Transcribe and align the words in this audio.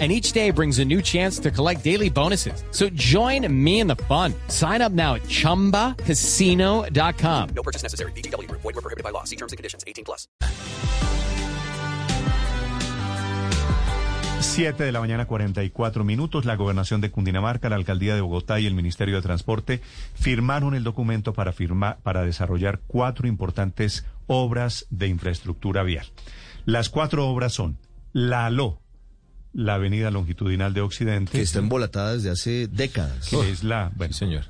and 0.00 0.10
each 0.10 0.32
day 0.32 0.50
brings 0.50 0.80
a 0.80 0.84
new 0.84 1.00
chance 1.00 1.38
to 1.38 1.52
collect 1.52 1.84
daily 1.84 2.10
bonuses. 2.10 2.64
So 2.72 2.88
join 2.96 3.46
me 3.64 3.78
in 3.78 3.86
the 3.86 4.02
fun. 4.08 4.34
Sign 4.48 4.82
up 4.82 4.90
now 4.90 5.14
at 5.14 5.22
ChumbaCasino.com. 5.28 7.48
No 7.54 7.62
purchase 7.62 7.84
necessary. 7.84 8.10
BGW. 8.16 8.50
Void 8.50 8.64
were 8.64 8.72
prohibited 8.72 9.04
by 9.04 9.10
law. 9.10 9.22
See 9.22 9.36
terms 9.36 9.52
and 9.52 9.56
conditions. 9.56 9.84
18 9.86 10.04
plus. 10.04 10.26
7 14.44 14.84
de 14.84 14.92
la 14.92 15.00
mañana, 15.00 15.26
44 15.26 16.04
minutos. 16.04 16.44
La 16.44 16.54
gobernación 16.54 17.00
de 17.00 17.10
Cundinamarca, 17.10 17.68
la 17.68 17.76
alcaldía 17.76 18.14
de 18.14 18.20
Bogotá 18.20 18.60
y 18.60 18.66
el 18.66 18.74
Ministerio 18.74 19.16
de 19.16 19.22
Transporte 19.22 19.80
firmaron 20.14 20.74
el 20.74 20.84
documento 20.84 21.32
para, 21.32 21.52
firmar, 21.52 21.98
para 22.02 22.24
desarrollar 22.24 22.80
cuatro 22.86 23.26
importantes 23.26 24.04
obras 24.26 24.86
de 24.90 25.08
infraestructura 25.08 25.82
vial. 25.82 26.06
Las 26.66 26.88
cuatro 26.88 27.28
obras 27.28 27.52
son 27.52 27.78
la 28.12 28.46
ALO, 28.46 28.80
la 29.54 29.74
avenida 29.74 30.10
longitudinal 30.10 30.74
de 30.74 30.82
Occidente. 30.82 31.32
Que 31.32 31.40
está 31.40 31.60
embolatada 31.60 32.12
desde 32.14 32.30
hace 32.30 32.68
décadas. 32.68 33.28
Que 33.28 33.50
es 33.50 33.64
la... 33.64 33.90
Bueno, 33.94 34.12
señor. 34.12 34.46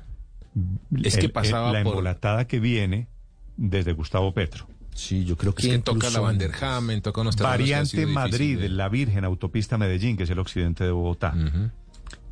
Es 1.03 1.15
que 1.15 1.29
pasaba 1.29 1.71
la 1.71 1.83
por... 1.83 1.93
embolatada 1.93 2.47
que 2.47 2.59
viene 2.59 3.07
desde 3.55 3.93
Gustavo 3.93 4.33
Petro. 4.33 4.67
Sí, 4.93 5.23
yo 5.25 5.37
creo 5.37 5.53
que... 5.53 5.67
Es 5.67 5.73
que 5.73 5.79
toca 5.79 6.09
la 6.09 6.19
Vanderhamen, 6.21 7.01
toca 7.01 7.21
unos 7.21 7.35
Variante 7.35 8.05
Madrid, 8.05 8.59
de... 8.59 8.69
la 8.69 8.89
Virgen, 8.89 9.25
autopista 9.25 9.77
Medellín, 9.77 10.17
que 10.17 10.23
es 10.23 10.29
el 10.29 10.39
occidente 10.39 10.83
de 10.83 10.91
Bogotá. 10.91 11.33
Uh 11.35 11.39
-huh. 11.39 11.71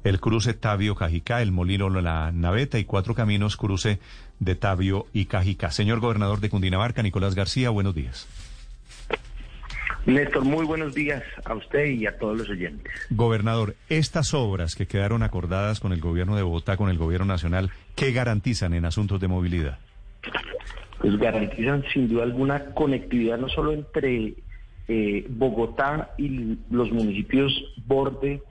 El 0.04 0.20
cruce 0.20 0.54
Tabio 0.54 0.96
Cajicá, 0.96 1.42
el 1.42 1.52
Molino 1.52 1.90
La 1.90 2.32
Naveta 2.32 2.80
y 2.80 2.86
cuatro 2.86 3.16
caminos 3.16 3.56
cruce 3.56 4.00
de 4.40 4.56
Tabio 4.56 5.08
y 5.14 5.26
Cajicá. 5.26 5.72
Señor 5.72 6.00
gobernador 6.00 6.42
de 6.42 6.50
Cundinamarca, 6.50 7.04
Nicolás 7.04 7.36
García, 7.36 7.70
buenos 7.70 7.96
días. 7.96 8.28
Néstor, 10.06 10.44
muy 10.44 10.66
buenos 10.66 10.94
días 10.94 11.24
a 11.46 11.54
usted 11.54 11.86
y 11.86 12.06
a 12.06 12.18
todos 12.18 12.38
los 12.38 12.50
oyentes. 12.50 12.92
Gobernador, 13.10 13.76
estas 13.88 14.34
obras 14.34 14.76
que 14.76 14.86
quedaron 14.86 15.24
acordadas 15.24 15.80
con 15.80 15.94
el 15.94 16.02
gobierno 16.02 16.36
de 16.36 16.44
Bogotá, 16.44 16.76
con 16.76 16.90
el 16.90 16.98
gobierno 16.98 17.26
nacional, 17.26 17.72
¿qué 17.96 18.12
garantizan 18.12 18.74
en 18.74 18.84
asuntos 18.84 19.22
de 19.22 19.30
movilidad? 19.30 19.80
Pues 21.00 21.18
garantizan 21.18 21.86
sin 21.94 22.10
duda 22.10 22.24
alguna 22.24 22.66
conectividad 22.74 23.38
no 23.38 23.48
solo 23.48 23.72
entre 23.72 24.34
eh, 24.90 25.26
Bogotá 25.30 26.12
y 26.18 26.58
los 26.70 26.92
municipios 26.92 27.54
borde 27.86 28.42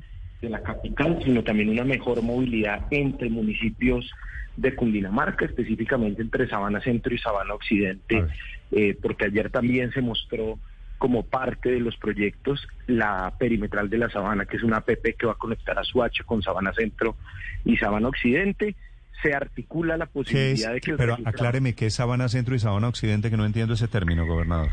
de 0.40 0.48
la 0.48 0.62
capital, 0.62 1.20
sino 1.22 1.44
también 1.44 1.68
una 1.68 1.84
mejor 1.84 2.22
movilidad 2.22 2.86
entre 2.90 3.28
municipios 3.28 4.10
de 4.56 4.74
Cundinamarca, 4.74 5.44
específicamente 5.44 6.22
entre 6.22 6.48
Sabana 6.48 6.80
Centro 6.80 7.14
y 7.14 7.18
Sabana 7.18 7.54
Occidente, 7.54 8.24
eh, 8.70 8.96
porque 9.00 9.26
ayer 9.26 9.50
también 9.50 9.92
se 9.92 10.00
mostró 10.00 10.58
como 11.02 11.24
parte 11.24 11.68
de 11.68 11.80
los 11.80 11.96
proyectos 11.96 12.64
la 12.86 13.34
perimetral 13.36 13.90
de 13.90 13.98
la 13.98 14.08
Sabana, 14.08 14.44
que 14.44 14.56
es 14.56 14.62
una 14.62 14.76
APP 14.76 15.16
que 15.18 15.26
va 15.26 15.32
a 15.32 15.34
conectar 15.34 15.76
a 15.76 15.82
Suacho 15.82 16.24
con 16.24 16.42
Sabana 16.42 16.72
Centro 16.74 17.16
y 17.64 17.76
Sabana 17.76 18.06
Occidente. 18.06 18.76
Se 19.20 19.34
articula 19.34 19.96
la 19.96 20.06
posibilidad 20.06 20.70
es, 20.70 20.74
de 20.74 20.80
que... 20.80 20.94
Pero 20.94 21.18
acláreme, 21.24 21.74
¿qué 21.74 21.86
es 21.86 21.94
Sabana 21.94 22.28
Centro 22.28 22.54
y 22.54 22.60
Sabana 22.60 22.86
Occidente? 22.86 23.30
Que 23.30 23.36
no 23.36 23.44
entiendo 23.44 23.74
ese 23.74 23.88
término, 23.88 24.24
gobernador. 24.26 24.68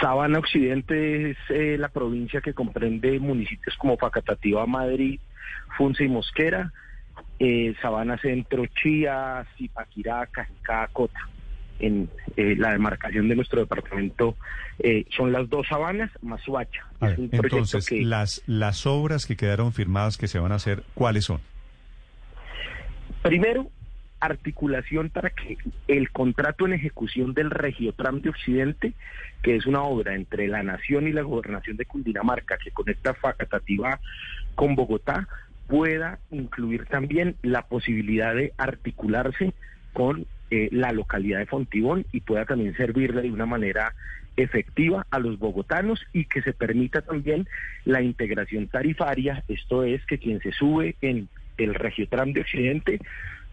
Sabana 0.00 0.38
Occidente 0.38 1.32
es 1.32 1.38
eh, 1.48 1.76
la 1.76 1.88
provincia 1.88 2.40
que 2.40 2.54
comprende 2.54 3.18
municipios 3.18 3.76
como 3.76 3.96
Facatativa, 3.96 4.64
Madrid, 4.66 5.18
Funce 5.76 6.04
y 6.04 6.08
Mosquera, 6.08 6.72
eh, 7.40 7.74
Sabana 7.82 8.18
Centro, 8.18 8.66
Chía, 8.66 9.44
Zipaquirá, 9.56 10.26
Cajicá, 10.26 10.88
Cota 10.92 11.28
en 11.80 12.08
eh, 12.36 12.54
la 12.56 12.72
demarcación 12.72 13.28
de 13.28 13.36
nuestro 13.36 13.60
departamento 13.60 14.36
eh, 14.78 15.04
son 15.16 15.32
las 15.32 15.48
dos 15.48 15.66
sabanas 15.66 16.10
más 16.22 16.40
Suacha. 16.42 16.86
Ver, 17.00 17.16
entonces, 17.32 17.88
que... 17.88 18.02
las, 18.02 18.42
las 18.46 18.86
obras 18.86 19.26
que 19.26 19.36
quedaron 19.36 19.72
firmadas 19.72 20.16
que 20.16 20.28
se 20.28 20.38
van 20.38 20.52
a 20.52 20.56
hacer, 20.56 20.84
¿cuáles 20.94 21.24
son? 21.24 21.40
Primero, 23.22 23.70
articulación 24.20 25.10
para 25.10 25.30
que 25.30 25.58
el 25.88 26.10
contrato 26.10 26.66
en 26.66 26.74
ejecución 26.74 27.34
del 27.34 27.50
Regiotram 27.50 28.20
de 28.20 28.30
Occidente, 28.30 28.92
que 29.42 29.56
es 29.56 29.66
una 29.66 29.82
obra 29.82 30.14
entre 30.14 30.46
la 30.46 30.62
Nación 30.62 31.08
y 31.08 31.12
la 31.12 31.22
Gobernación 31.22 31.76
de 31.76 31.86
Cundinamarca 31.86 32.58
que 32.58 32.70
conecta 32.70 33.14
Facatativá 33.14 34.00
con 34.54 34.76
Bogotá, 34.76 35.26
pueda 35.66 36.18
incluir 36.30 36.86
también 36.86 37.36
la 37.42 37.62
posibilidad 37.66 38.34
de 38.34 38.52
articularse 38.58 39.54
con 39.92 40.26
eh, 40.50 40.68
la 40.72 40.92
localidad 40.92 41.38
de 41.38 41.46
Fontibón 41.46 42.06
y 42.12 42.20
pueda 42.20 42.44
también 42.44 42.76
servirle 42.76 43.22
de 43.22 43.30
una 43.30 43.46
manera 43.46 43.94
efectiva 44.36 45.06
a 45.10 45.18
los 45.18 45.38
bogotanos 45.38 46.00
y 46.12 46.24
que 46.24 46.42
se 46.42 46.52
permita 46.52 47.02
también 47.02 47.46
la 47.84 48.00
integración 48.02 48.68
tarifaria, 48.68 49.44
esto 49.48 49.84
es 49.84 50.04
que 50.06 50.18
quien 50.18 50.40
se 50.40 50.52
sube 50.52 50.96
en 51.02 51.28
el 51.58 51.74
Regiotram 51.74 52.32
de 52.32 52.40
Occidente 52.40 53.00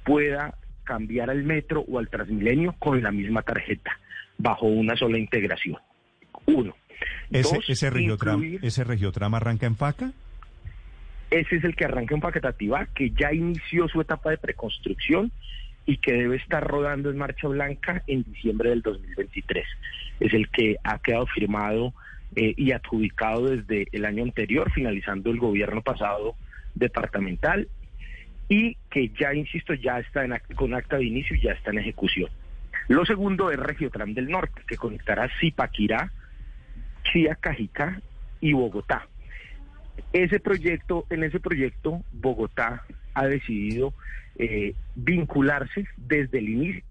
pueda 0.03 0.55
cambiar 0.83 1.29
al 1.29 1.43
metro 1.43 1.81
o 1.87 1.99
al 1.99 2.07
Transmilenio 2.09 2.73
con 2.79 3.03
la 3.03 3.11
misma 3.11 3.41
tarjeta, 3.41 3.99
bajo 4.37 4.67
una 4.67 4.95
sola 4.95 5.17
integración. 5.17 5.77
Uno. 6.45 6.75
¿Ese, 7.29 7.55
Dos, 7.57 7.69
ese, 7.69 7.89
regiotram, 7.89 8.41
incluir- 8.41 8.59
¿Ese 8.63 8.83
regiotram 8.85 9.35
arranca 9.35 9.65
en 9.67 9.75
faca? 9.75 10.11
Ese 11.29 11.57
es 11.57 11.63
el 11.65 11.75
que 11.75 11.83
arranca 11.85 12.15
en 12.15 12.21
Facatativá, 12.21 12.87
que 12.95 13.09
ya 13.11 13.33
inició 13.33 13.89
su 13.89 13.99
etapa 13.99 14.29
de 14.29 14.37
preconstrucción 14.37 15.31
y 15.87 15.97
que 15.97 16.13
debe 16.13 16.35
estar 16.35 16.63
rodando 16.63 17.09
en 17.09 17.17
marcha 17.17 17.47
blanca 17.47 18.03
en 18.05 18.21
diciembre 18.23 18.69
del 18.69 18.81
2023. 18.83 19.65
Es 20.19 20.33
el 20.33 20.49
que 20.49 20.75
ha 20.83 20.99
quedado 20.99 21.25
firmado 21.27 21.93
eh, 22.35 22.53
y 22.55 22.71
adjudicado 22.73 23.49
desde 23.49 23.87
el 23.93 24.05
año 24.05 24.23
anterior, 24.23 24.71
finalizando 24.71 25.31
el 25.31 25.39
gobierno 25.39 25.81
pasado 25.81 26.35
departamental 26.75 27.67
y 28.49 28.77
que 28.91 29.09
ya, 29.19 29.33
insisto, 29.33 29.73
ya 29.73 29.99
está 29.99 30.23
en 30.25 30.31
act- 30.33 30.53
con 30.55 30.73
acta 30.73 30.97
de 30.97 31.05
inicio 31.05 31.35
y 31.35 31.41
ya 31.41 31.53
está 31.53 31.71
en 31.71 31.79
ejecución. 31.79 32.29
Lo 32.89 33.05
segundo 33.05 33.49
es 33.51 33.57
Regiotram 33.57 34.13
del 34.13 34.27
Norte, 34.29 34.61
que 34.67 34.77
conectará 34.77 35.29
Zipaquirá, 35.39 36.11
Chía, 37.11 37.35
Cajicá 37.35 38.01
y 38.39 38.53
Bogotá. 38.53 39.07
Ese 40.13 40.39
proyecto, 40.39 41.05
en 41.09 41.23
ese 41.23 41.39
proyecto, 41.39 42.03
Bogotá 42.13 42.83
ha 43.13 43.25
decidido 43.25 43.93
eh, 44.37 44.73
vincularse 44.95 45.85
desde 45.97 46.39
el 46.39 46.49
inicio. 46.49 46.83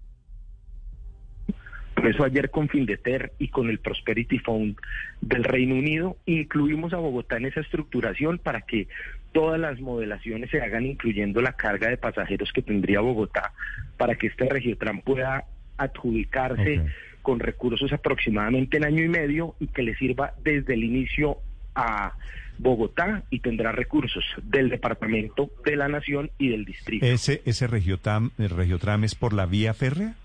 Por 1.95 2.07
eso 2.07 2.23
ayer 2.23 2.51
con 2.51 2.69
Findeter 2.69 3.33
y 3.39 3.47
con 3.47 3.69
el 3.69 3.79
Prosperity 3.79 4.37
Fund 4.37 4.77
del 5.19 5.43
Reino 5.43 5.73
Unido 5.73 6.17
incluimos 6.27 6.93
a 6.93 6.97
Bogotá 6.97 7.37
en 7.37 7.47
esa 7.47 7.61
estructuración 7.61 8.37
para 8.37 8.61
que 8.61 8.87
todas 9.31 9.59
las 9.59 9.79
modelaciones 9.79 10.51
se 10.51 10.61
hagan 10.61 10.85
incluyendo 10.85 11.41
la 11.41 11.53
carga 11.53 11.89
de 11.89 11.97
pasajeros 11.97 12.51
que 12.53 12.61
tendría 12.61 12.99
Bogotá 12.99 13.51
para 13.97 14.13
que 14.15 14.27
este 14.27 14.47
Regiotram 14.47 15.01
pueda 15.01 15.45
adjudicarse 15.77 16.85
con 17.23 17.39
recursos 17.39 17.91
aproximadamente 17.91 18.77
en 18.77 18.85
año 18.85 19.03
y 19.03 19.09
medio 19.09 19.55
y 19.59 19.67
que 19.67 19.81
le 19.81 19.95
sirva 19.95 20.33
desde 20.43 20.75
el 20.75 20.83
inicio 20.83 21.37
a 21.73 22.13
Bogotá 22.57 23.23
y 23.29 23.39
tendrá 23.39 23.71
recursos 23.71 24.23
del 24.43 24.69
departamento, 24.69 25.49
de 25.65 25.75
la 25.75 25.87
nación 25.87 26.31
y 26.37 26.49
del 26.49 26.65
distrito. 26.65 27.05
¿Ese, 27.05 27.41
ese 27.45 27.67
regiotram, 27.67 28.31
el 28.37 28.49
regiotram 28.49 29.03
es 29.03 29.15
por 29.15 29.33
la 29.33 29.45
vía 29.45 29.73
férrea? 29.73 30.15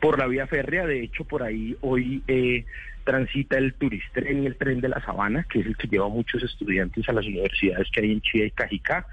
por 0.00 0.18
la 0.18 0.26
vía 0.26 0.46
férrea. 0.46 0.86
De 0.86 1.02
hecho, 1.02 1.24
por 1.24 1.42
ahí 1.42 1.76
hoy 1.80 2.22
eh, 2.28 2.64
transita 3.04 3.58
el 3.58 3.74
turistren 3.74 4.42
y 4.42 4.46
el 4.46 4.56
tren 4.56 4.80
de 4.80 4.88
la 4.88 5.02
Sabana, 5.04 5.46
que 5.48 5.60
es 5.60 5.66
el 5.66 5.76
que 5.76 5.88
lleva 5.88 6.06
a 6.06 6.10
muchos 6.10 6.42
estudiantes 6.42 7.08
a 7.08 7.12
las 7.12 7.24
universidades 7.24 7.88
que 7.92 8.00
hay 8.00 8.12
en 8.12 8.20
Chía 8.20 8.46
y 8.46 8.50
Cajicá. 8.50 9.06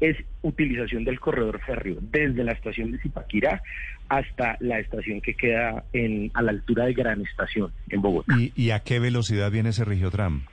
Es 0.00 0.16
utilización 0.40 1.04
del 1.04 1.20
corredor 1.20 1.60
férreo 1.60 1.98
desde 2.00 2.42
la 2.42 2.52
estación 2.52 2.90
de 2.90 2.98
Zipaquirá 2.98 3.62
hasta 4.08 4.56
la 4.60 4.78
estación 4.78 5.20
que 5.20 5.34
queda 5.34 5.84
en, 5.92 6.30
a 6.32 6.40
la 6.40 6.52
altura 6.52 6.86
de 6.86 6.94
Gran 6.94 7.20
Estación 7.20 7.70
en 7.90 8.00
Bogotá. 8.00 8.34
¿Y, 8.38 8.52
y 8.56 8.70
a 8.70 8.80
qué 8.80 8.98
velocidad 8.98 9.50
viene 9.50 9.68
ese 9.68 9.84
regiotram? 9.84 10.46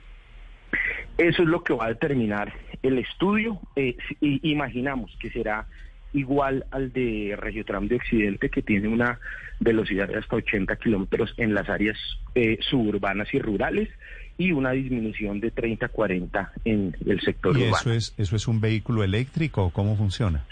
Eso 1.18 1.42
es 1.42 1.48
lo 1.48 1.62
que 1.62 1.74
va 1.74 1.86
a 1.86 1.88
determinar 1.88 2.52
el 2.82 2.98
estudio. 2.98 3.60
Eh, 3.76 3.96
y 4.20 4.50
imaginamos 4.50 5.14
que 5.20 5.30
será 5.30 5.66
igual 6.12 6.64
al 6.70 6.92
de 6.92 7.36
Regiotram 7.36 7.88
de 7.88 7.96
Occidente, 7.96 8.50
que 8.50 8.62
tiene 8.62 8.88
una 8.88 9.18
velocidad 9.60 10.08
de 10.08 10.16
hasta 10.16 10.36
80 10.36 10.76
kilómetros 10.76 11.34
en 11.36 11.54
las 11.54 11.68
áreas 11.68 11.98
eh, 12.34 12.58
suburbanas 12.60 13.32
y 13.34 13.38
rurales 13.38 13.88
y 14.38 14.52
una 14.52 14.70
disminución 14.70 15.40
de 15.40 15.50
30 15.50 15.86
a 15.86 15.88
40 15.88 16.52
en 16.64 16.96
el 17.04 17.20
sector 17.20 17.56
¿Y 17.56 17.62
urbano. 17.62 17.76
eso 17.76 17.92
es, 17.92 18.14
eso 18.16 18.36
es 18.36 18.46
un 18.46 18.60
vehículo 18.60 19.02
eléctrico 19.02 19.70
cómo 19.70 19.96
funciona? 19.96 20.44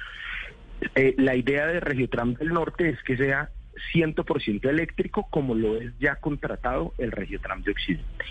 Eh, 0.94 1.14
la 1.18 1.36
idea 1.36 1.66
de 1.66 1.80
Regiotram 1.80 2.34
del 2.34 2.48
Norte 2.48 2.88
es 2.88 3.02
que 3.04 3.16
sea 3.16 3.50
100% 3.94 4.68
eléctrico, 4.68 5.28
como 5.30 5.54
lo 5.54 5.76
es 5.76 5.92
ya 5.98 6.16
contratado 6.16 6.92
el 6.98 7.12
Regiotram 7.12 7.62
de 7.62 7.70
Occidente. 7.70 8.24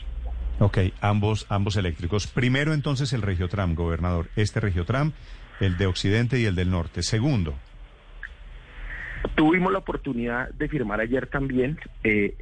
Ok, 0.60 0.78
ambos, 1.02 1.46
ambos 1.50 1.76
eléctricos. 1.76 2.28
Primero 2.28 2.74
entonces 2.74 3.12
el 3.14 3.22
Regiotram, 3.22 3.76
gobernador. 3.76 4.28
Este 4.36 4.60
Regiotram, 4.62 5.12
el 5.60 5.78
de 5.78 5.86
Occidente 5.86 6.40
y 6.40 6.46
el 6.46 6.56
del 6.56 6.72
Norte. 6.72 7.04
Segundo. 7.04 7.56
Tuvimos 9.36 9.72
la 9.72 9.80
oportunidad 9.80 10.50
de 10.52 10.70
firmar 10.70 11.02
ayer 11.02 11.28
también, 11.28 11.78
eh, 12.04 12.36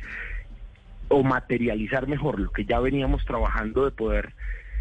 o 1.07 1.23
materializar 1.23 2.07
mejor 2.07 2.39
lo 2.39 2.51
que 2.51 2.65
ya 2.65 2.79
veníamos 2.79 3.25
trabajando 3.25 3.85
de 3.85 3.91
poder 3.91 4.33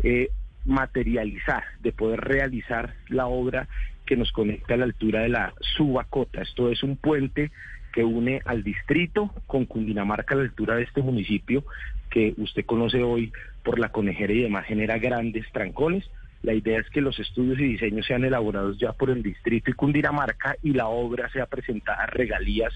eh, 0.03 0.31
materializar, 0.67 1.65
de 1.81 1.93
poder 1.93 2.21
realizar 2.21 2.95
la 3.09 3.27
obra 3.27 3.69
que 4.05 4.17
nos 4.17 4.31
conecta 4.33 4.75
a 4.75 4.77
la 4.77 4.85
altura 4.85 5.21
de 5.21 5.31
la 5.31 5.55
Subacota. 5.61 6.43
Esto 6.43 6.71
es 6.71 6.83
un 6.83 6.97
puente 6.97 7.51
que 7.93 8.05
une 8.05 8.41
al 8.45 8.63
distrito 8.63 9.31
con 9.47 9.67
Cundinamarca 9.67 10.35
a 10.35 10.39
la 10.39 10.45
altura 10.45 10.77
de 10.77 10.83
este 10.83 11.03
municipio 11.03 11.65
que 12.13 12.35
usted 12.37 12.65
conoce 12.65 13.03
hoy 13.03 13.33
por 13.65 13.79
la 13.79 13.89
conejera 13.91 14.33
y 14.33 14.43
demás 14.43 14.67
genera 14.67 14.99
grandes 14.99 15.51
trancones. 15.51 16.09
La 16.43 16.53
idea 16.53 16.79
es 16.79 16.91
que 16.91 17.01
los 17.01 17.19
estudios 17.19 17.59
y 17.59 17.65
diseños 17.65 18.07
sean 18.07 18.25
elaborados 18.25 18.77
ya 18.79 18.93
por 18.93 19.11
el 19.11 19.23
distrito 19.23 19.71
y 19.71 19.75
Cundinamarca 19.75 20.57
y 20.63 20.73
la 20.73 20.89
obra 20.89 21.31
sea 21.31 21.47
presentada 21.47 22.03
a 22.03 22.07
regalías 22.07 22.73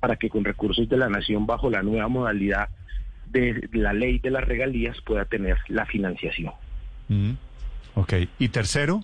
para 0.00 0.16
que 0.16 0.30
con 0.30 0.44
recursos 0.44 0.88
de 0.88 0.96
la 0.96 1.08
nación 1.08 1.44
bajo 1.44 1.68
la 1.68 1.82
nueva 1.82 2.08
modalidad 2.08 2.68
de 3.26 3.68
la 3.72 3.92
ley 3.92 4.20
de 4.20 4.30
las 4.30 4.44
regalías 4.44 4.96
pueda 5.02 5.24
tener 5.24 5.58
la 5.68 5.84
financiación. 5.84 6.52
Mm, 7.08 7.32
ok, 7.94 8.12
¿y 8.38 8.48
tercero? 8.48 9.02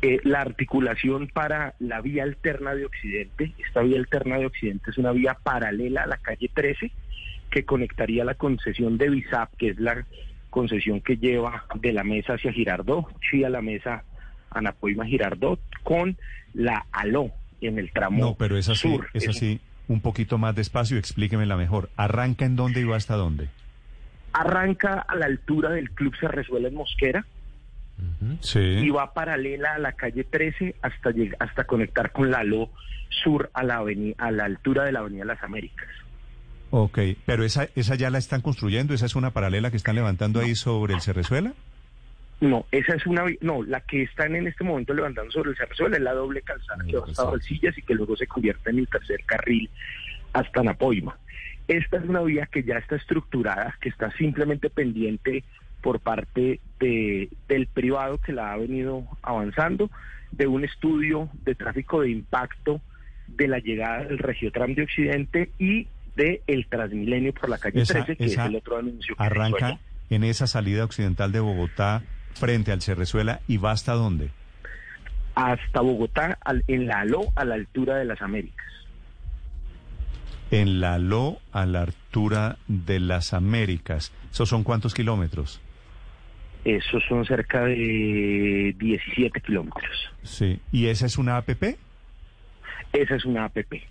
Eh, 0.00 0.20
la 0.22 0.40
articulación 0.42 1.28
para 1.28 1.74
la 1.80 2.00
vía 2.00 2.22
alterna 2.22 2.74
de 2.74 2.86
Occidente. 2.86 3.52
Esta 3.58 3.80
vía 3.80 3.98
alterna 3.98 4.38
de 4.38 4.46
Occidente 4.46 4.90
es 4.90 4.98
una 4.98 5.10
vía 5.10 5.36
paralela 5.42 6.04
a 6.04 6.06
la 6.06 6.18
calle 6.18 6.48
13 6.54 6.92
que 7.50 7.64
conectaría 7.64 8.24
la 8.24 8.34
concesión 8.34 8.98
de 8.98 9.08
Bisap, 9.10 9.54
que 9.56 9.68
es 9.70 9.78
la 9.78 10.04
concesión 10.50 11.00
que 11.00 11.16
lleva 11.16 11.64
de 11.74 11.92
la 11.92 12.04
mesa 12.04 12.34
hacia 12.34 12.52
Girardot, 12.52 13.06
sí 13.30 13.44
a 13.44 13.50
la 13.50 13.62
mesa 13.62 14.04
Anapoima 14.50 15.04
Girardot, 15.06 15.60
con 15.82 16.16
la 16.54 16.86
ALO 16.92 17.30
en 17.60 17.78
el 17.78 17.90
tramo 17.92 18.18
No, 18.18 18.34
pero 18.34 18.56
es 18.56 18.68
así, 18.68 18.88
sur. 18.88 19.08
es 19.14 19.28
así, 19.28 19.60
un 19.88 20.00
poquito 20.00 20.38
más 20.38 20.54
despacio, 20.54 20.98
explíquemela 20.98 21.56
mejor. 21.56 21.90
¿Arranca 21.96 22.44
en 22.44 22.56
dónde 22.56 22.80
y 22.80 22.84
va 22.84 22.96
hasta 22.96 23.16
dónde? 23.16 23.48
Arranca 24.32 25.00
a 25.00 25.14
la 25.16 25.26
altura 25.26 25.70
del 25.70 25.90
Club 25.90 26.14
Cerrezuela 26.18 26.68
en 26.68 26.74
Mosquera 26.74 27.24
y 27.98 28.36
Sí. 28.40 28.90
va 28.90 29.12
paralela 29.14 29.74
a 29.74 29.78
la 29.78 29.92
calle 29.92 30.24
13 30.24 30.74
hasta 30.82 31.10
hasta 31.38 31.64
conectar 31.64 32.12
con 32.12 32.30
la 32.30 32.38
ALO 32.40 32.70
sur 33.08 33.50
a 33.54 33.62
la 33.62 33.80
aveni- 33.80 34.14
a 34.18 34.30
la 34.30 34.44
altura 34.44 34.84
de 34.84 34.92
la 34.92 34.98
Avenida 35.00 35.24
Las 35.24 35.42
Américas. 35.42 35.88
Ok, 36.78 36.98
pero 37.24 37.42
esa, 37.42 37.68
esa 37.74 37.94
ya 37.94 38.10
la 38.10 38.18
están 38.18 38.42
construyendo, 38.42 38.92
esa 38.92 39.06
es 39.06 39.16
una 39.16 39.30
paralela 39.30 39.70
que 39.70 39.78
están 39.78 39.94
levantando 39.94 40.40
ahí 40.40 40.54
sobre 40.54 40.92
el 40.92 41.00
Cerrezuela. 41.00 41.54
No, 42.42 42.66
esa 42.70 42.94
es 42.94 43.06
una, 43.06 43.24
no, 43.40 43.62
la 43.62 43.80
que 43.80 44.02
están 44.02 44.36
en 44.36 44.46
este 44.46 44.62
momento 44.62 44.92
levantando 44.92 45.30
sobre 45.30 45.52
el 45.52 45.56
Cerrezuela 45.56 45.96
es 45.96 46.02
la 46.02 46.12
doble 46.12 46.42
calzada 46.42 46.84
que 46.84 46.98
va 46.98 47.06
hasta 47.06 47.24
Balsillas 47.24 47.78
y 47.78 47.80
que 47.80 47.94
luego 47.94 48.14
se 48.14 48.26
convierte 48.26 48.68
en 48.68 48.80
el 48.80 48.88
tercer 48.88 49.24
carril 49.24 49.70
hasta 50.34 50.62
Napoima. 50.62 51.16
Esta 51.66 51.96
es 51.96 52.04
una 52.04 52.20
vía 52.20 52.44
que 52.44 52.62
ya 52.62 52.76
está 52.76 52.96
estructurada, 52.96 53.74
que 53.80 53.88
está 53.88 54.10
simplemente 54.18 54.68
pendiente 54.68 55.44
por 55.80 56.00
parte 56.00 56.60
de, 56.78 57.30
del 57.48 57.68
privado 57.68 58.18
que 58.18 58.34
la 58.34 58.52
ha 58.52 58.56
venido 58.58 59.04
avanzando, 59.22 59.90
de 60.30 60.46
un 60.46 60.62
estudio 60.62 61.30
de 61.42 61.54
tráfico 61.54 62.02
de 62.02 62.10
impacto 62.10 62.82
de 63.28 63.48
la 63.48 63.60
llegada 63.60 64.04
del 64.04 64.18
Regiotram 64.18 64.74
de 64.74 64.82
Occidente 64.82 65.50
y 65.58 65.88
de 66.16 66.42
el 66.46 66.66
Transmilenio 66.66 67.32
por 67.34 67.48
la 67.48 67.58
calle 67.58 67.82
Esa- 67.82 67.94
13, 68.04 68.16
que 68.16 68.24
esa 68.24 68.42
es 68.44 68.48
el 68.50 68.56
otro 68.56 68.78
anuncio 68.78 69.14
que 69.14 69.22
Arranca 69.22 69.78
en 70.10 70.24
esa 70.24 70.46
salida 70.46 70.84
occidental 70.84 71.30
de 71.32 71.40
Bogotá 71.40 72.02
frente 72.34 72.72
al 72.72 72.82
Cerrezuela 72.82 73.40
y 73.46 73.56
va 73.58 73.70
hasta 73.72 73.92
dónde? 73.92 74.30
hasta 75.34 75.82
Bogotá, 75.82 76.38
al- 76.42 76.64
en 76.66 76.86
la 76.86 77.00
ALO, 77.00 77.30
a 77.36 77.44
la 77.44 77.56
altura 77.56 77.96
de 77.96 78.06
las 78.06 78.22
Américas. 78.22 78.64
En 80.50 80.80
la 80.80 80.98
LO 80.98 81.40
a 81.52 81.66
la 81.66 81.82
altura 81.82 82.56
de 82.68 83.00
las 83.00 83.34
Américas. 83.34 84.12
¿Esos 84.32 84.48
son 84.48 84.62
cuántos 84.64 84.94
kilómetros? 84.94 85.60
Esos 86.64 87.02
son 87.08 87.24
cerca 87.26 87.64
de 87.64 88.74
17 88.78 89.40
kilómetros. 89.42 89.90
Sí. 90.22 90.58
¿Y 90.72 90.86
esa 90.86 91.04
es 91.06 91.18
una 91.18 91.36
APP? 91.36 91.76
Esa 92.92 93.16
es 93.16 93.24
una 93.24 93.44
APP. 93.44 93.82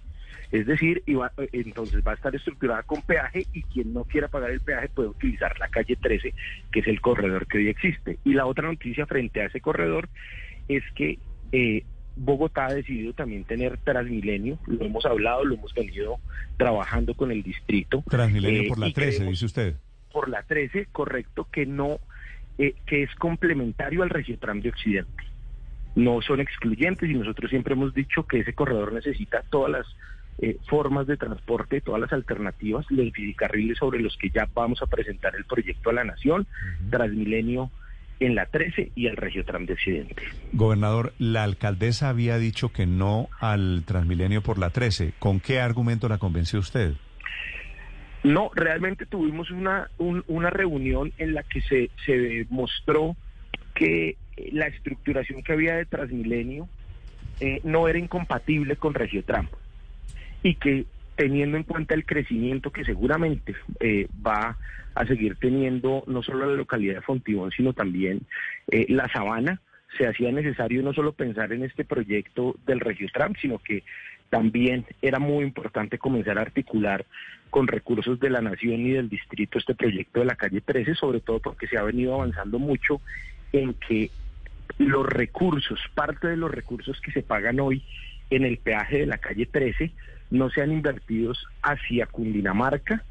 Es 0.55 0.65
decir, 0.67 1.03
eh, 1.07 1.17
entonces 1.51 2.01
va 2.05 2.11
a 2.11 2.15
estar 2.15 2.33
estructurada 2.33 2.83
con 2.83 3.01
peaje 3.01 3.45
y 3.53 3.63
quien 3.63 3.93
no 3.93 4.03
quiera 4.05 4.27
pagar 4.29 4.51
el 4.51 4.61
peaje 4.61 4.87
puede 4.89 5.09
utilizar 5.09 5.59
la 5.59 5.67
calle 5.67 5.95
13, 5.97 6.33
que 6.71 6.79
es 6.79 6.87
el 6.87 7.01
corredor 7.01 7.45
que 7.47 7.57
hoy 7.57 7.67
existe. 7.67 8.17
Y 8.23 8.33
la 8.33 8.45
otra 8.45 8.67
noticia 8.69 9.05
frente 9.05 9.41
a 9.41 9.45
ese 9.47 9.59
corredor 9.59 10.07
es 10.69 10.83
que 10.95 11.19
eh, 11.51 11.83
Bogotá 12.15 12.67
ha 12.67 12.73
decidido 12.73 13.11
también 13.13 13.43
tener 13.43 13.77
Transmilenio, 13.79 14.57
lo 14.67 14.85
hemos 14.85 15.05
hablado, 15.05 15.43
lo 15.43 15.55
hemos 15.55 15.73
venido 15.73 16.19
trabajando 16.57 17.13
con 17.15 17.31
el 17.31 17.43
distrito. 17.43 18.03
Transmilenio 18.09 18.61
Eh, 18.61 18.67
por 18.69 18.79
la 18.79 18.87
y 18.87 18.93
13, 18.93 19.17
creemos- 19.17 19.31
dice 19.33 19.45
usted. 19.45 19.75
por 20.13 20.29
la 20.29 20.43
13, 20.43 20.87
correcto, 20.93 21.49
que 21.51 21.65
no, 21.65 21.99
eh, 22.57 22.75
que 22.85 23.03
es 23.03 23.13
complementario 23.15 24.03
al 24.03 24.09
Regiotram 24.09 24.61
de 24.61 24.69
Occidente. 24.69 25.23
No 25.95 26.21
son 26.21 26.39
excluyentes 26.39 27.09
y 27.09 27.13
nosotros 27.13 27.49
siempre 27.49 27.73
hemos 27.73 27.93
dicho 27.93 28.23
que 28.25 28.39
ese 28.39 28.53
corredor 28.53 28.93
necesita 28.93 29.43
todas 29.49 29.71
las 29.71 29.85
eh, 30.39 30.57
formas 30.67 31.07
de 31.07 31.17
transporte, 31.17 31.81
todas 31.81 32.01
las 32.01 32.11
alternativas, 32.13 32.85
los 32.89 33.11
bicicarriles 33.11 33.77
sobre 33.77 33.99
los 34.01 34.17
que 34.17 34.29
ya 34.29 34.47
vamos 34.53 34.81
a 34.81 34.87
presentar 34.87 35.35
el 35.35 35.45
proyecto 35.45 35.89
a 35.89 35.93
la 35.93 36.03
Nación, 36.03 36.45
Transmilenio 36.89 37.71
en 38.19 38.33
la 38.35 38.45
13 38.45 38.91
y 38.95 39.07
el 39.07 39.17
Regiotram 39.17 39.65
de 39.65 39.73
Occidente. 39.73 40.15
Gobernador, 40.53 41.13
la 41.19 41.43
alcaldesa 41.43 42.09
había 42.09 42.37
dicho 42.37 42.69
que 42.71 42.85
no 42.85 43.27
al 43.39 43.83
Transmilenio 43.85 44.41
por 44.41 44.57
la 44.57 44.69
13. 44.69 45.13
¿Con 45.19 45.39
qué 45.41 45.59
argumento 45.59 46.07
la 46.09 46.17
convenció 46.17 46.59
usted? 46.59 46.93
No, 48.23 48.49
realmente 48.55 49.05
tuvimos 49.05 49.51
una, 49.51 49.89
un- 49.97 50.23
una 50.27 50.49
reunión 50.49 51.11
en 51.17 51.33
la 51.33 51.43
que 51.43 51.61
se, 51.61 51.91
se 52.05 52.17
demostró 52.17 53.15
que 53.75 54.17
eh, 54.37 54.49
la 54.51 54.67
estructuración 54.67 55.43
que 55.43 55.53
había 55.53 55.75
de 55.75 55.85
Transmilenio 55.85 56.67
eh, 57.39 57.59
no 57.63 57.87
era 57.87 57.99
incompatible 57.99 58.77
con 58.77 58.93
Regiotram 58.93 59.47
y 60.45 60.53
que 60.53 60.85
teniendo 61.15 61.57
en 61.57 61.63
cuenta 61.63 61.95
el 61.95 62.05
crecimiento 62.05 62.71
que 62.71 62.85
seguramente 62.85 63.55
eh, 63.79 64.07
va 64.25 64.55
a 64.93 65.05
seguir 65.07 65.37
teniendo 65.37 66.03
no 66.05 66.21
solo 66.21 66.45
la 66.45 66.53
localidad 66.53 66.95
de 66.95 67.01
Fontibón, 67.01 67.49
sino 67.49 67.73
también 67.73 68.21
eh, 68.69 68.85
la 68.89 69.09
Sabana, 69.09 69.59
se 69.97 70.05
hacía 70.05 70.31
necesario 70.31 70.83
no 70.83 70.93
solo 70.93 71.13
pensar 71.13 71.51
en 71.51 71.63
este 71.63 71.83
proyecto 71.83 72.55
del 72.67 72.79
Regiotram, 72.79 73.33
sino 73.41 73.57
que 73.57 73.83
también 74.29 74.85
era 75.01 75.17
muy 75.17 75.43
importante 75.43 75.97
comenzar 75.97 76.37
a 76.37 76.41
articular 76.41 77.07
con 77.49 77.65
recursos 77.65 78.19
de 78.19 78.29
la 78.29 78.41
nación 78.41 78.81
y 78.81 78.91
del 78.91 79.09
distrito 79.09 79.57
este 79.57 79.73
proyecto 79.73 80.19
de 80.19 80.27
la 80.27 80.35
calle 80.35 80.61
13, 80.61 80.93
sobre 80.93 81.21
todo 81.21 81.39
porque 81.39 81.65
se 81.65 81.79
ha 81.79 81.83
venido 81.83 82.13
avanzando 82.13 82.59
mucho 82.59 83.01
en 83.51 83.73
que 83.73 84.11
los 84.77 85.07
recursos, 85.07 85.79
parte 85.95 86.27
de 86.27 86.37
los 86.37 86.51
recursos 86.51 87.01
que 87.01 87.11
se 87.11 87.23
pagan 87.23 87.59
hoy 87.59 87.81
en 88.29 88.43
el 88.43 88.57
peaje 88.57 88.99
de 88.99 89.05
la 89.07 89.17
calle 89.17 89.47
13, 89.47 89.91
no 90.31 90.49
sean 90.49 90.71
invertidos 90.71 91.45
hacia 91.61 92.05
Cundinamarca, 92.07 93.03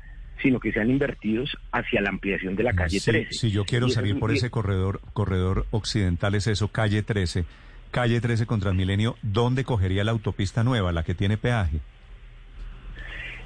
sino 0.42 0.58
que 0.60 0.72
sean 0.72 0.90
invertidos 0.90 1.56
hacia 1.72 2.00
la 2.00 2.10
ampliación 2.10 2.56
de 2.56 2.64
la 2.64 2.72
calle 2.72 2.98
Sí, 2.98 3.10
13. 3.10 3.32
Si 3.32 3.50
yo 3.50 3.64
quiero 3.64 3.86
Y 3.86 3.90
salir 3.90 4.14
es- 4.14 4.20
por 4.20 4.32
y- 4.32 4.36
ese 4.36 4.50
corredor, 4.50 5.00
corredor 5.12 5.66
occidental, 5.70 6.34
es 6.34 6.46
eso, 6.48 6.68
calle 6.68 7.02
13. 7.02 7.44
Calle 7.92 8.20
13 8.20 8.44
con 8.46 8.58
Transmilenio, 8.58 9.16
¿dónde 9.22 9.62
cogería 9.64 10.02
la 10.02 10.10
autopista 10.10 10.64
nueva, 10.64 10.90
la 10.90 11.04
que 11.04 11.14
tiene 11.14 11.36
peaje? 11.36 11.78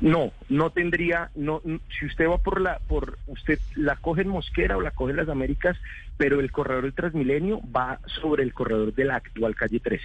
No, 0.01 0.33
no 0.49 0.71
tendría, 0.71 1.31
no, 1.35 1.61
si 1.99 2.07
usted 2.07 2.29
va 2.29 2.39
por 2.39 2.61
la, 2.61 2.79
por, 2.79 3.19
usted 3.27 3.59
la 3.75 3.97
coge 3.97 4.23
en 4.23 4.29
Mosquera 4.29 4.77
o 4.77 4.81
la 4.81 4.93
coge 4.93 5.11
en 5.11 5.17
las 5.17 5.29
Américas, 5.29 5.77
pero 6.17 6.39
el 6.39 6.53
corredor 6.53 6.85
del 6.85 6.93
Transmilenio 6.95 7.61
va 7.77 7.99
sobre 8.07 8.45
el 8.45 8.55
corredor 8.55 8.95
de 8.95 9.05
la 9.05 9.17
actual 9.17 9.57
calle 9.57 9.81
13. 9.81 10.05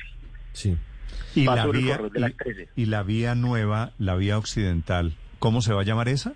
Sí. 0.51 0.75
Y 1.36 1.46
Va 1.46 1.55
la, 1.55 1.63
sobre 1.63 1.79
el 1.79 1.86
vía, 1.86 1.98
de 1.98 2.20
y- 2.29 2.34
13. 2.34 2.70
y 2.75 2.86
la 2.86 3.03
vía 3.03 3.36
nueva, 3.36 3.91
la 4.00 4.15
vía 4.15 4.38
occidental, 4.38 5.13
¿cómo 5.39 5.62
se 5.62 5.74
va 5.74 5.82
a 5.82 5.86
llamar 5.86 6.10
esa? 6.10 6.34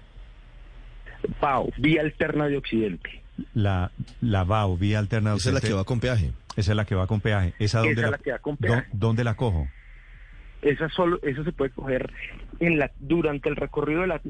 PAO, 1.40 1.70
vía 1.78 2.02
alterna 2.02 2.48
de 2.48 2.58
Occidente. 2.58 3.22
La, 3.54 3.92
la 4.22 4.44
VAO, 4.44 4.78
vía 4.78 4.98
alterna 5.00 5.32
Esa 5.36 5.38
es 5.38 5.46
la 5.46 5.52
occidente. 5.58 5.68
que 5.68 5.74
va 5.76 5.84
con 5.84 6.00
peaje. 6.00 6.32
Esa 6.56 6.72
es 6.72 6.76
la 6.76 6.86
que 6.86 6.96
va 6.96 7.06
con 7.08 7.22
peaje. 7.22 7.54
¿Esa 7.60 7.80
dónde 7.80 7.94
Esa 7.94 8.02
la, 8.02 8.08
es 8.08 8.12
la 8.12 8.18
que 8.18 8.32
va 8.32 8.40
con 8.40 8.58
peaje. 8.58 8.88
¿Dónde 8.94 9.24
la 9.24 9.36
cojo? 9.36 9.68
Esa 10.64 10.90
solo, 10.90 11.20
eso 11.22 11.44
se 11.44 11.52
puede 11.52 11.70
coger 11.72 12.12
en 12.60 12.80
la, 12.80 12.92
durante 13.00 13.48
el 13.50 13.56
recorrido 13.56 14.02
de 14.02 14.08
la 14.08 14.22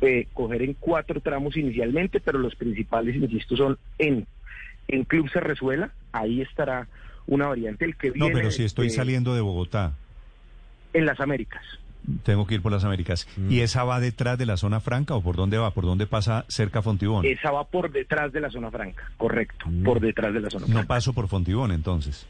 eh, 0.00 0.28
coger 0.32 0.62
en 0.62 0.74
cuatro 0.74 1.20
tramos 1.20 1.56
inicialmente, 1.56 2.20
pero 2.20 2.38
los 2.38 2.54
principales, 2.54 3.16
insisto, 3.16 3.56
son 3.56 3.78
en, 3.98 4.26
en 4.88 5.04
Club 5.04 5.28
Cerrezuela, 5.32 5.92
ahí 6.12 6.40
estará 6.42 6.88
una 7.26 7.46
variante, 7.48 7.84
el 7.84 7.96
que 7.96 8.08
No, 8.08 8.26
viene 8.26 8.32
pero 8.34 8.50
si 8.50 8.64
estoy 8.64 8.88
de- 8.88 8.94
saliendo 8.94 9.34
de 9.34 9.40
Bogotá. 9.40 9.92
En 10.92 11.06
las 11.06 11.18
Américas. 11.20 11.62
Tengo 12.24 12.46
que 12.48 12.56
ir 12.56 12.62
por 12.62 12.72
las 12.72 12.82
Américas. 12.84 13.28
¿Y 13.48 13.60
esa 13.60 13.84
va 13.84 14.00
detrás 14.00 14.36
de 14.36 14.44
la 14.44 14.56
zona 14.56 14.80
franca 14.80 15.14
o 15.14 15.22
por 15.22 15.36
dónde 15.36 15.56
va? 15.58 15.70
¿Por 15.70 15.84
dónde 15.84 16.06
pasa 16.08 16.44
cerca 16.48 16.82
Fontibón? 16.82 17.24
Esa 17.24 17.52
va 17.52 17.64
por 17.64 17.92
detrás 17.92 18.32
de 18.32 18.40
la 18.40 18.50
zona 18.50 18.70
franca, 18.72 19.10
correcto, 19.16 19.66
por 19.84 20.00
detrás 20.00 20.34
de 20.34 20.40
la 20.40 20.50
zona 20.50 20.66
No 20.66 20.72
franca. 20.72 20.88
paso 20.88 21.12
por 21.12 21.28
Fontibón 21.28 21.70
entonces. 21.70 22.26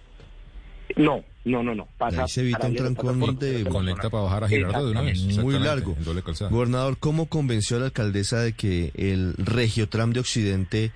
No, 0.95 1.25
no, 1.47 1.63
no, 1.63 1.75
no. 1.75 1.89
Pasa 1.97 2.25
Ahí 2.25 2.29
se 2.29 2.43
evita 2.43 2.67
un 2.67 2.77
trancón 2.77 3.39
de- 3.39 3.65
Conecta 3.65 4.11
para 4.11 4.25
bajar 4.25 4.45
a 4.45 4.49
Girardot 4.49 4.85
de 4.85 4.91
una 4.91 5.01
vez. 5.01 5.23
Muy 5.39 5.59
largo. 5.59 5.95
en 5.97 6.05
doble 6.05 6.23
calzada. 6.23 6.51
Gobernador, 6.51 6.99
¿cómo 6.99 7.27
convenció 7.27 7.79
a 7.79 7.81
la 7.81 7.87
alcaldesa 7.87 8.41
de 8.41 8.53
que 8.53 8.93
el 8.95 9.33
Regiotram 9.39 10.13
de 10.13 10.21
Occidente 10.21 10.93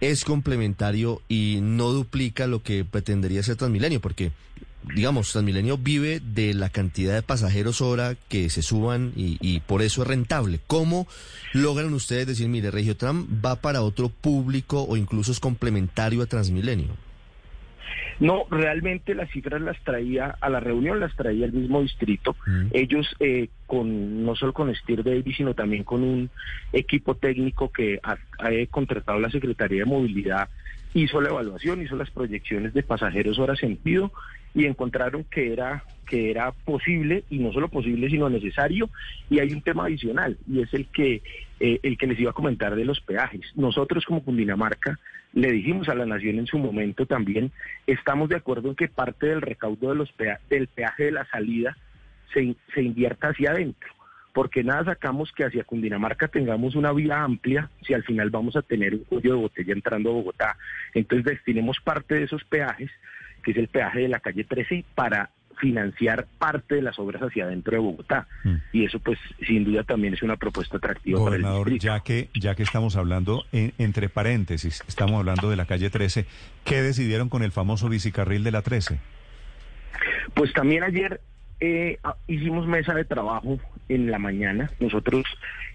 es 0.00 0.24
complementario 0.24 1.22
y 1.28 1.58
no 1.62 1.90
duplica 1.90 2.46
lo 2.46 2.62
que 2.62 2.84
pretendería 2.84 3.42
ser 3.42 3.56
Transmilenio? 3.56 4.00
Porque, 4.00 4.32
digamos, 4.94 5.32
Transmilenio 5.32 5.78
vive 5.78 6.20
de 6.20 6.54
la 6.54 6.68
cantidad 6.68 7.14
de 7.14 7.22
pasajeros 7.22 7.80
hora 7.80 8.16
que 8.28 8.50
se 8.50 8.62
suban 8.62 9.12
y, 9.16 9.60
por 9.60 9.82
eso 9.82 10.02
es 10.02 10.08
rentable. 10.08 10.60
¿Cómo 10.66 11.06
logran 11.52 11.92
ustedes 11.94 12.26
decir, 12.26 12.48
mire, 12.48 12.70
Regiotram 12.70 13.26
va 13.44 13.56
para 13.56 13.82
otro 13.82 14.08
público 14.08 14.82
o 14.82 14.96
incluso 14.96 15.32
es 15.32 15.40
complementario 15.40 16.22
a 16.22 16.26
Transmilenio? 16.26 16.96
No, 18.20 18.44
realmente 18.50 19.14
las 19.14 19.30
cifras 19.30 19.60
las 19.60 19.78
traía 19.82 20.36
a 20.40 20.48
la 20.48 20.60
reunión, 20.60 21.00
las 21.00 21.14
traía 21.16 21.46
el 21.46 21.52
mismo 21.52 21.82
distrito. 21.82 22.36
Mm. 22.46 22.66
Ellos, 22.72 23.06
eh, 23.20 23.48
con 23.66 24.24
no 24.24 24.36
solo 24.36 24.52
con 24.52 24.74
Steer 24.74 25.02
Davis, 25.02 25.36
sino 25.36 25.54
también 25.54 25.84
con 25.84 26.02
un 26.02 26.30
equipo 26.72 27.16
técnico 27.16 27.70
que 27.70 27.98
ha, 28.02 28.12
ha 28.38 28.50
contratado 28.70 29.18
la 29.18 29.30
Secretaría 29.30 29.80
de 29.80 29.84
Movilidad, 29.84 30.48
hizo 30.94 31.20
la 31.20 31.30
evaluación, 31.30 31.82
hizo 31.82 31.96
las 31.96 32.10
proyecciones 32.10 32.72
de 32.72 32.82
pasajeros 32.82 33.38
hora 33.38 33.56
sentido 33.56 34.12
y 34.54 34.66
encontraron 34.66 35.24
que 35.24 35.52
era 35.52 35.84
que 36.06 36.30
era 36.30 36.52
posible 36.52 37.24
y 37.30 37.38
no 37.38 37.52
solo 37.52 37.68
posible 37.68 38.08
sino 38.08 38.28
necesario 38.28 38.88
y 39.28 39.40
hay 39.40 39.52
un 39.52 39.62
tema 39.62 39.86
adicional 39.86 40.38
y 40.46 40.60
es 40.60 40.72
el 40.72 40.86
que 40.86 41.22
eh, 41.60 41.80
el 41.82 41.98
que 41.98 42.06
les 42.06 42.20
iba 42.20 42.30
a 42.30 42.34
comentar 42.34 42.76
de 42.76 42.84
los 42.84 43.00
peajes. 43.00 43.52
Nosotros 43.56 44.04
como 44.04 44.22
Cundinamarca 44.22 44.98
le 45.32 45.50
dijimos 45.50 45.88
a 45.88 45.94
la 45.94 46.06
nación 46.06 46.38
en 46.38 46.46
su 46.46 46.58
momento 46.58 47.06
también 47.06 47.50
estamos 47.86 48.28
de 48.28 48.36
acuerdo 48.36 48.68
en 48.68 48.76
que 48.76 48.88
parte 48.88 49.26
del 49.26 49.42
recaudo 49.42 49.90
de 49.90 49.96
los 49.96 50.14
del 50.48 50.68
peaje 50.68 51.04
de 51.04 51.12
la 51.12 51.26
salida 51.26 51.76
se, 52.32 52.54
se 52.72 52.82
invierta 52.82 53.28
hacia 53.28 53.50
adentro 53.50 53.93
porque 54.34 54.62
nada 54.62 54.84
sacamos 54.84 55.32
que 55.32 55.44
hacia 55.44 55.64
Cundinamarca 55.64 56.28
tengamos 56.28 56.74
una 56.74 56.92
vía 56.92 57.22
amplia 57.22 57.70
si 57.86 57.94
al 57.94 58.02
final 58.04 58.28
vamos 58.28 58.56
a 58.56 58.62
tener 58.62 58.92
un 58.92 59.04
cuello 59.04 59.32
de 59.34 59.40
botella 59.40 59.72
entrando 59.72 60.10
a 60.10 60.12
Bogotá. 60.12 60.56
Entonces 60.92 61.24
destinemos 61.24 61.78
parte 61.82 62.16
de 62.16 62.24
esos 62.24 62.44
peajes, 62.44 62.90
que 63.42 63.52
es 63.52 63.56
el 63.56 63.68
peaje 63.68 64.00
de 64.00 64.08
la 64.08 64.18
calle 64.20 64.44
13, 64.44 64.84
para 64.94 65.30
financiar 65.60 66.26
parte 66.38 66.74
de 66.74 66.82
las 66.82 66.98
obras 66.98 67.22
hacia 67.22 67.44
adentro 67.44 67.72
de 67.74 67.78
Bogotá. 67.78 68.26
Mm. 68.42 68.54
Y 68.72 68.84
eso 68.86 68.98
pues 68.98 69.20
sin 69.46 69.62
duda 69.64 69.84
también 69.84 70.12
es 70.14 70.22
una 70.24 70.36
propuesta 70.36 70.78
atractiva 70.78 71.20
Gobernador, 71.20 71.62
para 71.62 71.68
el 71.68 71.74
distrito. 71.74 71.94
ya 71.94 72.00
que, 72.02 72.28
ya 72.38 72.54
que 72.56 72.64
estamos 72.64 72.96
hablando, 72.96 73.44
en- 73.52 73.72
entre 73.78 74.08
paréntesis, 74.08 74.82
estamos 74.88 75.14
hablando 75.20 75.48
de 75.48 75.54
la 75.56 75.66
calle 75.66 75.90
13, 75.90 76.26
¿qué 76.64 76.82
decidieron 76.82 77.28
con 77.28 77.44
el 77.44 77.52
famoso 77.52 77.88
bicicarril 77.88 78.42
de 78.42 78.50
la 78.50 78.62
13? 78.62 78.98
Pues 80.34 80.52
también 80.52 80.82
ayer 80.82 81.20
eh, 81.60 81.98
ah, 82.04 82.16
hicimos 82.26 82.66
mesa 82.66 82.94
de 82.94 83.04
trabajo 83.04 83.58
en 83.88 84.10
la 84.10 84.18
mañana. 84.18 84.70
Nosotros 84.80 85.24